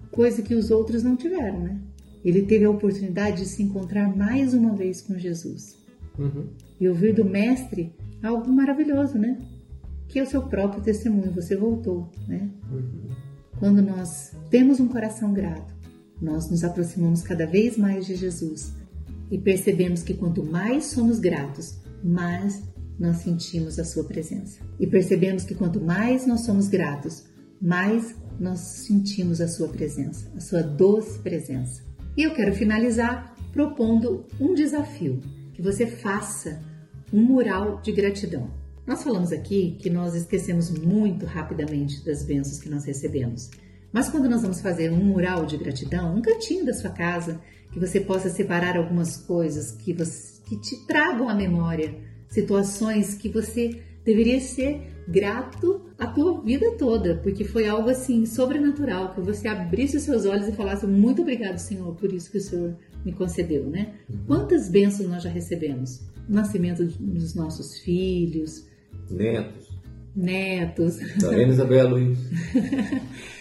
coisa 0.09 0.41
que 0.41 0.55
os 0.55 0.71
outros 0.71 1.03
não 1.03 1.17
tiveram, 1.17 1.59
né? 1.59 1.81
Ele 2.23 2.41
teve 2.43 2.63
a 2.65 2.69
oportunidade 2.69 3.43
de 3.43 3.45
se 3.45 3.63
encontrar 3.63 4.15
mais 4.15 4.53
uma 4.53 4.73
vez 4.73 5.01
com 5.01 5.17
Jesus 5.17 5.77
uhum. 6.17 6.47
e 6.79 6.87
ouvir 6.87 7.13
do 7.13 7.25
Mestre 7.25 7.93
algo 8.23 8.49
maravilhoso, 8.51 9.17
né? 9.17 9.37
Que 10.07 10.19
é 10.19 10.23
o 10.23 10.25
seu 10.25 10.41
próprio 10.43 10.81
testemunho, 10.81 11.31
você 11.31 11.55
voltou, 11.55 12.09
né? 12.27 12.49
Uhum. 12.71 13.28
Quando 13.59 13.81
nós 13.81 14.31
temos 14.49 14.79
um 14.79 14.87
coração 14.87 15.33
grato, 15.33 15.73
nós 16.21 16.49
nos 16.49 16.63
aproximamos 16.63 17.21
cada 17.21 17.45
vez 17.45 17.77
mais 17.77 18.05
de 18.05 18.15
Jesus 18.15 18.73
e 19.29 19.37
percebemos 19.37 20.01
que 20.01 20.13
quanto 20.13 20.43
mais 20.43 20.85
somos 20.85 21.19
gratos, 21.19 21.77
mais 22.01 22.63
nós 22.97 23.17
sentimos 23.17 23.77
a 23.77 23.83
sua 23.83 24.05
presença. 24.05 24.61
E 24.79 24.87
percebemos 24.87 25.43
que 25.43 25.55
quanto 25.55 25.81
mais 25.81 26.25
nós 26.25 26.41
somos 26.41 26.69
gratos, 26.69 27.25
mais 27.61 28.15
nós 28.39 28.59
sentimos 28.59 29.41
a 29.41 29.47
sua 29.47 29.67
presença, 29.67 30.31
a 30.37 30.39
sua 30.39 30.61
doce 30.61 31.19
presença. 31.19 31.83
E 32.15 32.23
eu 32.23 32.33
quero 32.33 32.55
finalizar 32.55 33.35
propondo 33.51 34.25
um 34.39 34.53
desafio, 34.53 35.19
que 35.53 35.61
você 35.61 35.85
faça 35.85 36.61
um 37.11 37.21
mural 37.21 37.81
de 37.81 37.91
gratidão. 37.91 38.49
Nós 38.89 39.03
falamos 39.03 39.31
aqui 39.31 39.77
que 39.77 39.87
nós 39.87 40.15
esquecemos 40.15 40.71
muito 40.71 41.23
rapidamente 41.23 42.03
das 42.03 42.23
bênçãos 42.23 42.57
que 42.57 42.67
nós 42.67 42.85
recebemos. 42.85 43.51
Mas 43.93 44.09
quando 44.09 44.27
nós 44.27 44.41
vamos 44.41 44.61
fazer 44.61 44.91
um 44.91 44.97
mural 44.97 45.45
de 45.45 45.57
gratidão, 45.57 46.15
um 46.15 46.23
cantinho 46.23 46.65
da 46.65 46.73
sua 46.73 46.89
casa, 46.89 47.39
que 47.71 47.79
você 47.79 47.99
possa 47.99 48.31
separar 48.31 48.75
algumas 48.75 49.15
coisas 49.15 49.73
que, 49.73 49.93
você, 49.93 50.41
que 50.43 50.59
te 50.59 50.87
tragam 50.87 51.29
à 51.29 51.35
memória, 51.35 51.99
situações 52.29 53.13
que 53.13 53.29
você 53.29 53.79
deveria 54.03 54.39
ser 54.39 54.81
grato 55.07 55.81
a 55.95 56.07
tua 56.07 56.41
vida 56.41 56.75
toda, 56.75 57.17
porque 57.17 57.43
foi 57.43 57.67
algo 57.67 57.91
assim 57.91 58.25
sobrenatural, 58.25 59.13
que 59.13 59.21
você 59.21 59.47
abrisse 59.47 59.97
os 59.97 60.03
seus 60.03 60.25
olhos 60.25 60.47
e 60.47 60.51
falasse 60.51 60.87
muito 60.87 61.21
obrigado, 61.21 61.59
Senhor, 61.59 61.93
por 61.93 62.11
isso 62.11 62.31
que 62.31 62.39
o 62.39 62.41
Senhor 62.41 62.75
me 63.05 63.11
concedeu, 63.11 63.69
né? 63.69 63.93
Uhum. 64.09 64.17
Quantas 64.25 64.67
bênçãos 64.67 65.07
nós 65.07 65.21
já 65.21 65.29
recebemos? 65.29 66.01
O 66.27 66.33
nascimento 66.33 66.83
dos 66.83 67.35
nossos 67.35 67.77
filhos, 67.77 68.67
netos. 69.09 69.69
Netos. 70.15 70.97
Tá 71.19 71.29
vendo, 71.29 71.51
Isabela 71.51 71.89
Luiz? 71.89 72.17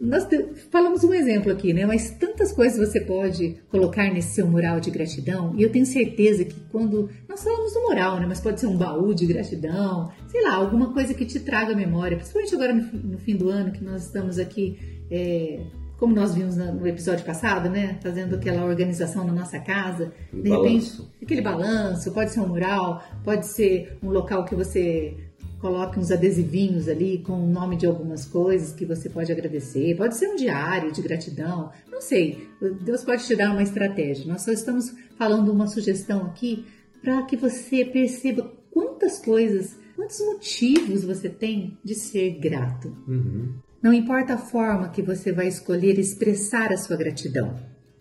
Nós 0.00 0.26
falamos 0.70 1.04
um 1.04 1.12
exemplo 1.12 1.52
aqui, 1.52 1.72
né? 1.72 1.84
Mas 1.84 2.10
tantas 2.10 2.52
coisas 2.52 2.78
você 2.78 3.00
pode 3.00 3.56
colocar 3.68 4.10
nesse 4.12 4.34
seu 4.34 4.46
mural 4.48 4.80
de 4.80 4.90
gratidão. 4.90 5.54
E 5.56 5.62
eu 5.62 5.70
tenho 5.70 5.84
certeza 5.84 6.44
que 6.44 6.58
quando 6.70 7.10
nós 7.28 7.44
falamos 7.44 7.72
do 7.74 7.82
mural, 7.82 8.18
né? 8.18 8.24
Mas 8.26 8.40
pode 8.40 8.58
ser 8.58 8.66
um 8.66 8.76
baú 8.78 9.14
de 9.14 9.26
gratidão, 9.26 10.10
sei 10.28 10.42
lá, 10.42 10.54
alguma 10.54 10.92
coisa 10.92 11.12
que 11.12 11.26
te 11.26 11.38
traga 11.40 11.76
memória. 11.76 12.16
Principalmente 12.16 12.54
agora 12.54 12.74
no, 12.74 13.10
no 13.10 13.18
fim 13.18 13.36
do 13.36 13.50
ano, 13.50 13.72
que 13.72 13.84
nós 13.84 14.06
estamos 14.06 14.38
aqui, 14.38 14.78
é, 15.10 15.60
como 15.98 16.14
nós 16.14 16.34
vimos 16.34 16.56
no 16.56 16.86
episódio 16.86 17.24
passado, 17.24 17.70
né? 17.70 17.98
Fazendo 18.02 18.36
aquela 18.36 18.64
organização 18.64 19.24
na 19.24 19.32
nossa 19.32 19.58
casa. 19.58 20.12
De 20.32 20.50
repente, 20.50 21.02
aquele 21.22 21.40
balanço, 21.40 22.12
pode 22.12 22.30
ser 22.30 22.40
um 22.40 22.48
mural, 22.48 23.02
pode 23.24 23.46
ser 23.46 23.96
um 24.02 24.10
local 24.10 24.44
que 24.44 24.54
você 24.54 25.16
coloque 25.58 25.98
uns 25.98 26.10
adesivinhos 26.10 26.88
ali 26.88 27.18
com 27.18 27.32
o 27.32 27.46
nome 27.46 27.76
de 27.76 27.86
algumas 27.86 28.26
coisas 28.26 28.72
que 28.72 28.84
você 28.84 29.08
pode 29.08 29.32
agradecer. 29.32 29.96
Pode 29.96 30.16
ser 30.16 30.28
um 30.28 30.36
diário 30.36 30.92
de 30.92 31.00
gratidão, 31.00 31.70
não 31.90 32.00
sei. 32.00 32.46
Deus 32.82 33.02
pode 33.02 33.24
te 33.24 33.34
dar 33.34 33.52
uma 33.52 33.62
estratégia. 33.62 34.26
Nós 34.26 34.42
só 34.42 34.52
estamos 34.52 34.94
falando 35.16 35.50
uma 35.50 35.66
sugestão 35.66 36.26
aqui 36.26 36.66
para 37.00 37.22
que 37.22 37.36
você 37.36 37.84
perceba 37.84 38.52
quantas 38.70 39.18
coisas, 39.18 39.76
quantos 39.94 40.20
motivos 40.20 41.04
você 41.04 41.28
tem 41.28 41.78
de 41.82 41.94
ser 41.94 42.38
grato. 42.38 42.94
Uhum. 43.08 43.54
Não 43.82 43.92
importa 43.92 44.34
a 44.34 44.38
forma 44.38 44.88
que 44.88 45.02
você 45.02 45.32
vai 45.32 45.46
escolher 45.46 45.98
expressar 45.98 46.72
a 46.72 46.78
sua 46.78 46.96
gratidão. 46.96 47.54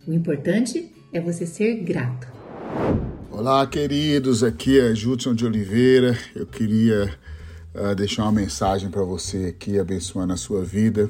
O 0.08 0.14
importante 0.14 0.92
é 1.12 1.20
você 1.20 1.46
ser 1.46 1.84
grato. 1.84 2.28
Olá, 3.30 3.68
queridos. 3.68 4.42
Aqui 4.42 4.80
é 4.80 4.96
Judson 4.96 5.36
de 5.36 5.46
Oliveira. 5.46 6.18
Eu 6.34 6.46
queria 6.46 7.14
uh, 7.74 7.94
deixar 7.94 8.24
uma 8.24 8.32
mensagem 8.32 8.90
para 8.90 9.04
você 9.04 9.48
aqui, 9.48 9.78
abençoando 9.78 10.32
a 10.32 10.38
sua 10.38 10.64
vida. 10.64 11.10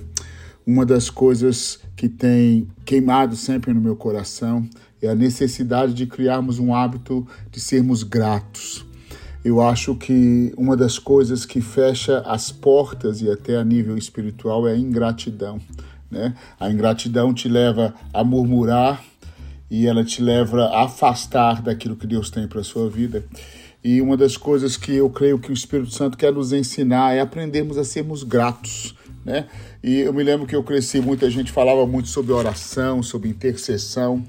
Uma 0.66 0.84
das 0.84 1.12
coisas 1.12 1.80
que 1.96 2.10
tem 2.10 2.68
queimado 2.84 3.36
sempre 3.36 3.72
no 3.72 3.80
meu 3.80 3.96
coração 3.96 4.68
é 5.00 5.08
a 5.08 5.16
necessidade 5.16 5.94
de 5.94 6.08
criarmos 6.08 6.58
um 6.58 6.74
hábito 6.74 7.26
de 7.52 7.60
sermos 7.60 8.02
gratos. 8.02 8.84
Eu 9.46 9.62
acho 9.62 9.94
que 9.94 10.52
uma 10.58 10.76
das 10.76 10.98
coisas 10.98 11.46
que 11.46 11.62
fecha 11.62 12.18
as 12.22 12.52
portas 12.52 13.22
e 13.22 13.30
até 13.30 13.56
a 13.56 13.64
nível 13.64 13.96
espiritual 13.96 14.68
é 14.68 14.72
a 14.72 14.76
ingratidão. 14.76 15.62
Né? 16.10 16.34
A 16.60 16.72
ingratidão 16.72 17.32
te 17.32 17.48
leva 17.48 17.94
a 18.12 18.24
murmurar 18.24 19.04
e 19.70 19.86
ela 19.86 20.04
te 20.04 20.20
leva 20.20 20.64
a 20.64 20.86
afastar 20.86 21.62
daquilo 21.62 21.96
que 21.96 22.08
Deus 22.08 22.32
tem 22.32 22.48
para 22.48 22.62
a 22.62 22.64
sua 22.64 22.90
vida. 22.90 23.24
E 23.84 24.02
uma 24.02 24.18
das 24.18 24.36
coisas 24.36 24.78
que 24.78 24.96
eu 24.96 25.12
creio 25.12 25.38
que 25.38 25.52
o 25.52 25.54
Espírito 25.54 25.92
Santo 25.92 26.18
quer 26.18 26.34
nos 26.34 26.52
ensinar 26.52 27.14
é 27.14 27.20
aprendermos 27.20 27.78
a 27.78 27.84
sermos 27.84 28.24
gratos. 28.24 28.96
Né? 29.26 29.48
E 29.84 30.02
eu 30.02 30.14
me 30.14 30.22
lembro 30.24 30.46
que 30.46 30.56
eu 30.56 30.64
cresci, 30.64 31.02
muita 31.02 31.28
gente 31.32 31.52
falava 31.52 31.88
muito 31.88 32.08
sobre 32.10 32.32
oração, 32.32 33.02
sobre 33.02 33.28
intercessão. 33.28 34.24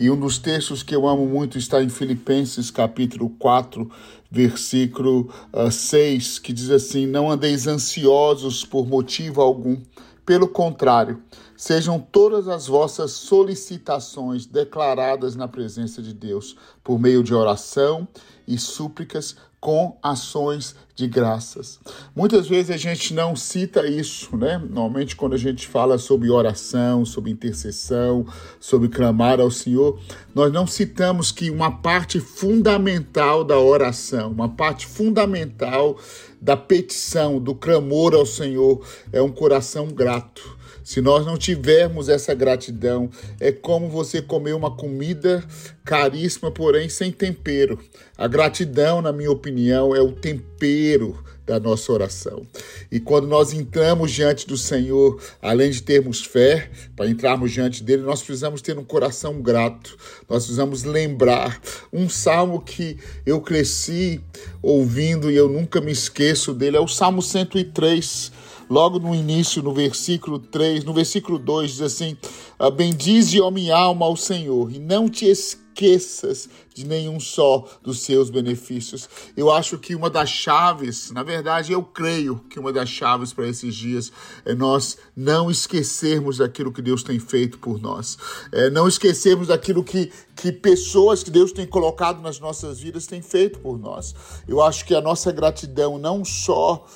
E 0.00 0.10
um 0.10 0.18
dos 0.18 0.38
textos 0.38 0.82
que 0.82 0.96
eu 0.96 1.06
amo 1.06 1.26
muito 1.26 1.58
está 1.58 1.82
em 1.82 1.90
Filipenses, 1.90 2.70
capítulo 2.70 3.28
4, 3.38 3.90
versículo 4.30 5.30
uh, 5.52 5.66
ah, 5.66 5.70
6, 5.70 6.38
que 6.38 6.54
diz 6.54 6.70
assim: 6.70 7.06
Não 7.06 7.30
andeis 7.30 7.66
ansiosos 7.66 8.64
por 8.64 8.86
motivo 8.86 9.42
algum, 9.42 9.76
pelo 10.24 10.48
contrário, 10.48 11.22
sejam 11.54 11.98
todas 11.98 12.48
as 12.48 12.66
vossas 12.66 13.12
solicitações 13.12 14.46
declaradas 14.46 15.36
na 15.36 15.46
presença 15.46 16.00
de 16.00 16.14
Deus, 16.14 16.56
por 16.82 16.98
meio 16.98 17.22
de 17.22 17.34
oração 17.34 18.08
e 18.46 18.56
súplicas 18.56 19.36
com 19.60 19.96
ações 20.02 20.74
de 20.94 21.06
graças. 21.06 21.80
Muitas 22.14 22.48
vezes 22.48 22.70
a 22.70 22.76
gente 22.76 23.14
não 23.14 23.34
cita 23.34 23.86
isso, 23.86 24.36
né? 24.36 24.58
Normalmente 24.58 25.16
quando 25.16 25.34
a 25.34 25.38
gente 25.38 25.66
fala 25.66 25.98
sobre 25.98 26.30
oração, 26.30 27.04
sobre 27.04 27.30
intercessão, 27.30 28.26
sobre 28.60 28.88
clamar 28.88 29.40
ao 29.40 29.50
Senhor, 29.50 29.98
nós 30.34 30.52
não 30.52 30.66
citamos 30.66 31.32
que 31.32 31.50
uma 31.50 31.70
parte 31.70 32.20
fundamental 32.20 33.44
da 33.44 33.58
oração, 33.58 34.30
uma 34.30 34.48
parte 34.48 34.86
fundamental 34.86 35.98
da 36.40 36.56
petição, 36.56 37.40
do 37.40 37.54
clamor 37.54 38.14
ao 38.14 38.26
Senhor 38.26 38.84
é 39.12 39.20
um 39.20 39.30
coração 39.30 39.88
grato. 39.88 40.57
Se 40.88 41.02
nós 41.02 41.26
não 41.26 41.36
tivermos 41.36 42.08
essa 42.08 42.32
gratidão, 42.32 43.10
é 43.38 43.52
como 43.52 43.90
você 43.90 44.22
comer 44.22 44.54
uma 44.54 44.74
comida 44.74 45.44
caríssima, 45.84 46.50
porém 46.50 46.88
sem 46.88 47.12
tempero. 47.12 47.78
A 48.16 48.26
gratidão, 48.26 49.02
na 49.02 49.12
minha 49.12 49.30
opinião, 49.30 49.94
é 49.94 50.00
o 50.00 50.12
tempero 50.12 51.22
da 51.44 51.60
nossa 51.60 51.92
oração. 51.92 52.46
E 52.90 52.98
quando 52.98 53.26
nós 53.26 53.52
entramos 53.52 54.12
diante 54.12 54.46
do 54.46 54.56
Senhor, 54.56 55.20
além 55.42 55.70
de 55.70 55.82
termos 55.82 56.24
fé, 56.24 56.70
para 56.96 57.06
entrarmos 57.06 57.52
diante 57.52 57.82
dele, 57.82 58.00
nós 58.00 58.22
precisamos 58.22 58.62
ter 58.62 58.78
um 58.78 58.84
coração 58.84 59.42
grato. 59.42 59.94
Nós 60.26 60.44
precisamos 60.44 60.84
lembrar 60.84 61.60
um 61.92 62.08
salmo 62.08 62.62
que 62.62 62.96
eu 63.26 63.42
cresci 63.42 64.22
ouvindo 64.62 65.30
e 65.30 65.36
eu 65.36 65.50
nunca 65.50 65.82
me 65.82 65.92
esqueço 65.92 66.54
dele, 66.54 66.78
é 66.78 66.80
o 66.80 66.88
Salmo 66.88 67.20
103 67.20 68.37
logo 68.68 68.98
no 68.98 69.14
início, 69.14 69.62
no 69.62 69.72
versículo 69.72 70.38
3, 70.38 70.84
no 70.84 70.92
versículo 70.92 71.38
2, 71.38 71.70
diz 71.72 71.80
assim: 71.80 72.16
ah, 72.58 72.70
Bendize, 72.70 73.40
ó 73.40 73.50
minha 73.50 73.76
alma, 73.76 74.06
ao 74.06 74.16
Senhor, 74.16 74.70
e 74.70 74.78
não 74.78 75.08
te 75.08 75.26
esqueças 75.26 76.48
de 76.74 76.84
nenhum 76.84 77.20
só 77.20 77.68
dos 77.82 78.00
seus 78.00 78.30
benefícios. 78.30 79.08
Eu 79.36 79.50
acho 79.50 79.78
que 79.78 79.94
uma 79.94 80.10
das 80.10 80.28
chaves, 80.28 81.10
na 81.12 81.22
verdade, 81.22 81.72
eu 81.72 81.82
creio 81.82 82.36
que 82.50 82.58
uma 82.58 82.72
das 82.72 82.88
chaves 82.88 83.32
para 83.32 83.46
esses 83.46 83.74
dias 83.74 84.12
é 84.44 84.54
nós 84.54 84.98
não 85.16 85.50
esquecermos 85.50 86.38
daquilo 86.38 86.72
que 86.72 86.82
Deus 86.82 87.02
tem 87.02 87.18
feito 87.18 87.58
por 87.58 87.80
nós. 87.80 88.18
É 88.52 88.70
não 88.70 88.88
esquecermos 88.88 89.48
daquilo 89.48 89.84
que, 89.84 90.10
que 90.34 90.50
pessoas 90.50 91.22
que 91.22 91.30
Deus 91.30 91.52
tem 91.52 91.66
colocado 91.66 92.20
nas 92.20 92.40
nossas 92.40 92.80
vidas 92.80 93.06
têm 93.06 93.22
feito 93.22 93.60
por 93.60 93.78
nós. 93.78 94.14
Eu 94.48 94.60
acho 94.60 94.84
que 94.84 94.94
a 94.94 95.00
nossa 95.00 95.30
gratidão 95.30 95.96
não 95.96 96.24
só 96.24 96.86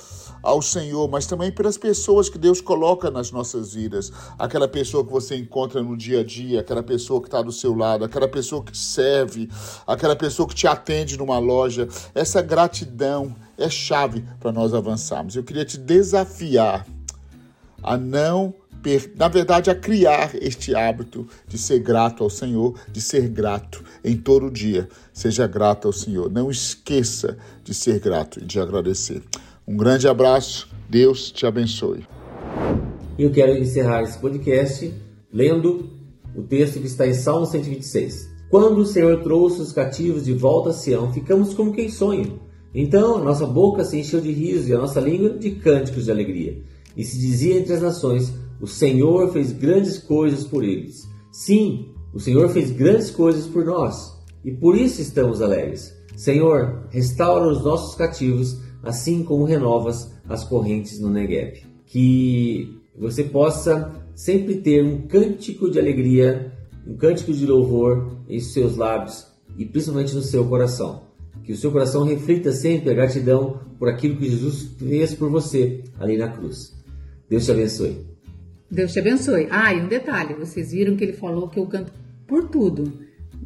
ao 0.43 0.61
Senhor, 0.61 1.09
mas 1.09 1.27
também 1.27 1.53
pelas 1.53 1.79
pessoas 1.79 2.29
que 2.29 2.39
Deus 2.39 2.61
coloca 2.61 3.11
nas 3.11 3.31
nossas 3.31 3.75
vidas. 3.75 4.13
Aquela 4.39 4.67
pessoa 4.67 5.05
que 5.05 5.13
você 5.13 5.37
encontra 5.37 5.83
no 5.83 5.97
dia 5.97 6.21
a 6.21 6.25
dia, 6.25 6.61
aquela 6.61 6.83
pessoa 6.83 7.21
que 7.21 7.29
está 7.29 7.41
do 7.41 7.53
seu 7.53 7.75
lado, 7.75 8.05
aquela 8.05 8.29
pessoa 8.29 8.63
que 8.63 8.77
serve, 8.77 9.49
aquela 9.87 10.17
pessoa 10.17 10.49
que 10.49 10.55
te 10.55 10.67
atende 10.67 11.17
numa 11.17 11.39
loja. 11.39 11.89
Essa 12.15 12.43
gratidão 12.43 13.35
é 13.57 13.69
chave 13.69 14.25
para 14.41 14.51
nós 14.51 14.75
avançarmos. 14.75 15.37
Eu 15.37 15.45
queria 15.45 15.65
te 15.65 15.79
desafiar 15.79 16.87
a 17.83 17.97
não 17.97 18.55
na 19.15 19.29
verdade, 19.29 19.71
a 19.71 19.77
criar 19.77 20.35
este 20.35 20.75
hábito 20.75 21.29
de 21.47 21.57
ser 21.57 21.79
grato 21.79 22.25
ao 22.25 22.31
Senhor, 22.31 22.75
de 22.91 23.01
ser 23.01 23.29
grato 23.29 23.85
em 24.03 24.17
todo 24.17 24.51
dia. 24.51 24.89
Seja 25.13 25.47
grato 25.47 25.87
ao 25.87 25.93
Senhor. 25.93 26.29
Não 26.31 26.51
esqueça 26.51 27.39
de 27.63 27.73
ser 27.73 28.01
grato 28.01 28.41
e 28.41 28.45
de 28.45 28.59
agradecer. 28.59 29.23
Um 29.67 29.77
grande 29.77 30.09
abraço. 30.09 30.69
Deus 30.89 31.31
te 31.31 31.47
abençoe. 31.47 32.07
Eu 33.19 33.31
quero 33.31 33.57
encerrar 33.57 34.03
esse 34.03 34.19
podcast 34.19 34.93
lendo 35.33 35.91
o 36.35 36.43
texto 36.43 36.81
que 36.81 36.87
está 36.87 37.07
em 37.07 37.15
Salmo 37.15 37.47
126. 37.47 38.31
Quando 38.51 38.79
o 38.79 38.87
Senhor 38.87 39.23
trouxe 39.23 39.61
os 39.61 39.73
cativos 39.73 40.25
de 40.25 40.33
volta 40.33 40.71
a 40.71 40.73
Sião, 40.73 41.13
ficamos 41.13 41.55
como 41.55 41.73
quem 41.73 41.89
sonha. 41.89 42.33
Então 42.75 43.23
nossa 43.23 43.47
boca 43.47 43.85
se 43.85 43.99
encheu 43.99 44.21
de 44.21 44.33
riso 44.33 44.69
e 44.69 44.75
a 44.75 44.79
nossa 44.79 45.01
língua 45.01 45.31
de 45.31 45.53
cânticos 45.53 46.07
de 46.07 46.11
alegria. 46.11 46.61
E 46.97 47.05
se 47.05 47.19
dizia 47.19 47.59
entre 47.59 47.75
as 47.75 47.83
nações: 47.83 48.33
O 48.61 48.67
Senhor 48.67 49.33
fez 49.33 49.53
grandes 49.53 49.99
coisas 49.99 50.45
por 50.45 50.65
eles. 50.65 51.09
Sim, 51.31 51.89
o 52.13 52.19
Senhor 52.19 52.49
fez 52.49 52.71
grandes 52.71 53.11
coisas 53.11 53.47
por 53.47 53.65
nós, 53.65 54.13
e 54.45 54.51
por 54.51 54.77
isso 54.77 55.01
estamos 55.01 55.41
alegres. 55.41 55.95
Senhor, 56.17 56.87
restaura 56.91 57.47
os 57.47 57.65
nossos 57.65 57.95
cativos, 57.95 58.59
assim 58.83 59.23
como 59.23 59.45
renovas 59.45 60.13
as 60.29 60.45
correntes 60.45 60.99
no 61.01 61.11
Negev. 61.11 61.63
Que 61.87 62.81
você 62.97 63.25
possa 63.25 63.93
sempre 64.15 64.57
ter 64.57 64.85
um 64.85 65.03
cântico 65.03 65.71
de 65.71 65.79
alegria, 65.79 66.53
um 66.87 66.97
cântico 66.97 67.33
de 67.33 67.47
louvor 67.47 68.17
em 68.29 68.41
seus 68.41 68.77
lábios 68.77 69.27
e 69.57 69.65
principalmente 69.65 70.15
no 70.15 70.23
seu 70.23 70.45
coração. 70.47 71.03
Que 71.45 71.53
o 71.53 71.57
seu 71.57 71.73
coração 71.73 72.05
reflita 72.05 72.53
sempre 72.53 72.91
a 72.91 72.95
gratidão 72.95 73.61
por 73.79 73.89
aquilo 73.89 74.17
que 74.17 74.29
Jesus 74.29 74.71
fez 74.79 75.15
por 75.15 75.31
você 75.31 75.83
ali 75.99 76.17
na 76.17 76.29
cruz. 76.29 76.73
Deus 77.29 77.45
te 77.45 77.51
abençoe. 77.51 78.07
Deus 78.71 78.93
te 78.93 79.01
abençoe. 79.01 79.49
Ah, 79.51 79.75
e 79.75 79.81
um 79.81 79.89
detalhe: 79.89 80.35
vocês 80.35 80.71
viram 80.71 80.97
que 80.97 81.05
ele 81.05 81.13
falou 81.13 81.49
que 81.49 81.59
eu 81.59 81.67
canto 81.67 81.93
por 82.27 82.49
tudo. 82.49 82.93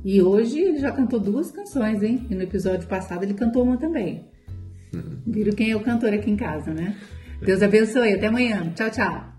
E 0.05 0.22
hoje 0.22 0.61
ele 0.61 0.79
já 0.79 0.92
cantou 0.92 1.18
duas 1.18 1.51
canções, 1.51 2.03
hein? 2.03 2.27
E 2.31 2.35
no 2.35 2.42
episódio 2.42 2.87
passado 2.87 3.22
ele 3.25 3.35
cantou 3.35 3.62
uma 3.62 3.77
também. 3.77 4.25
Viram 5.26 5.52
quem 5.52 5.70
é 5.70 5.76
o 5.76 5.80
cantor 5.80 6.12
aqui 6.12 6.30
em 6.30 6.37
casa, 6.37 6.72
né? 6.72 6.96
Deus 7.40 7.62
abençoe. 7.62 8.14
Até 8.14 8.26
amanhã. 8.26 8.72
Tchau, 8.74 8.90
tchau. 8.90 9.36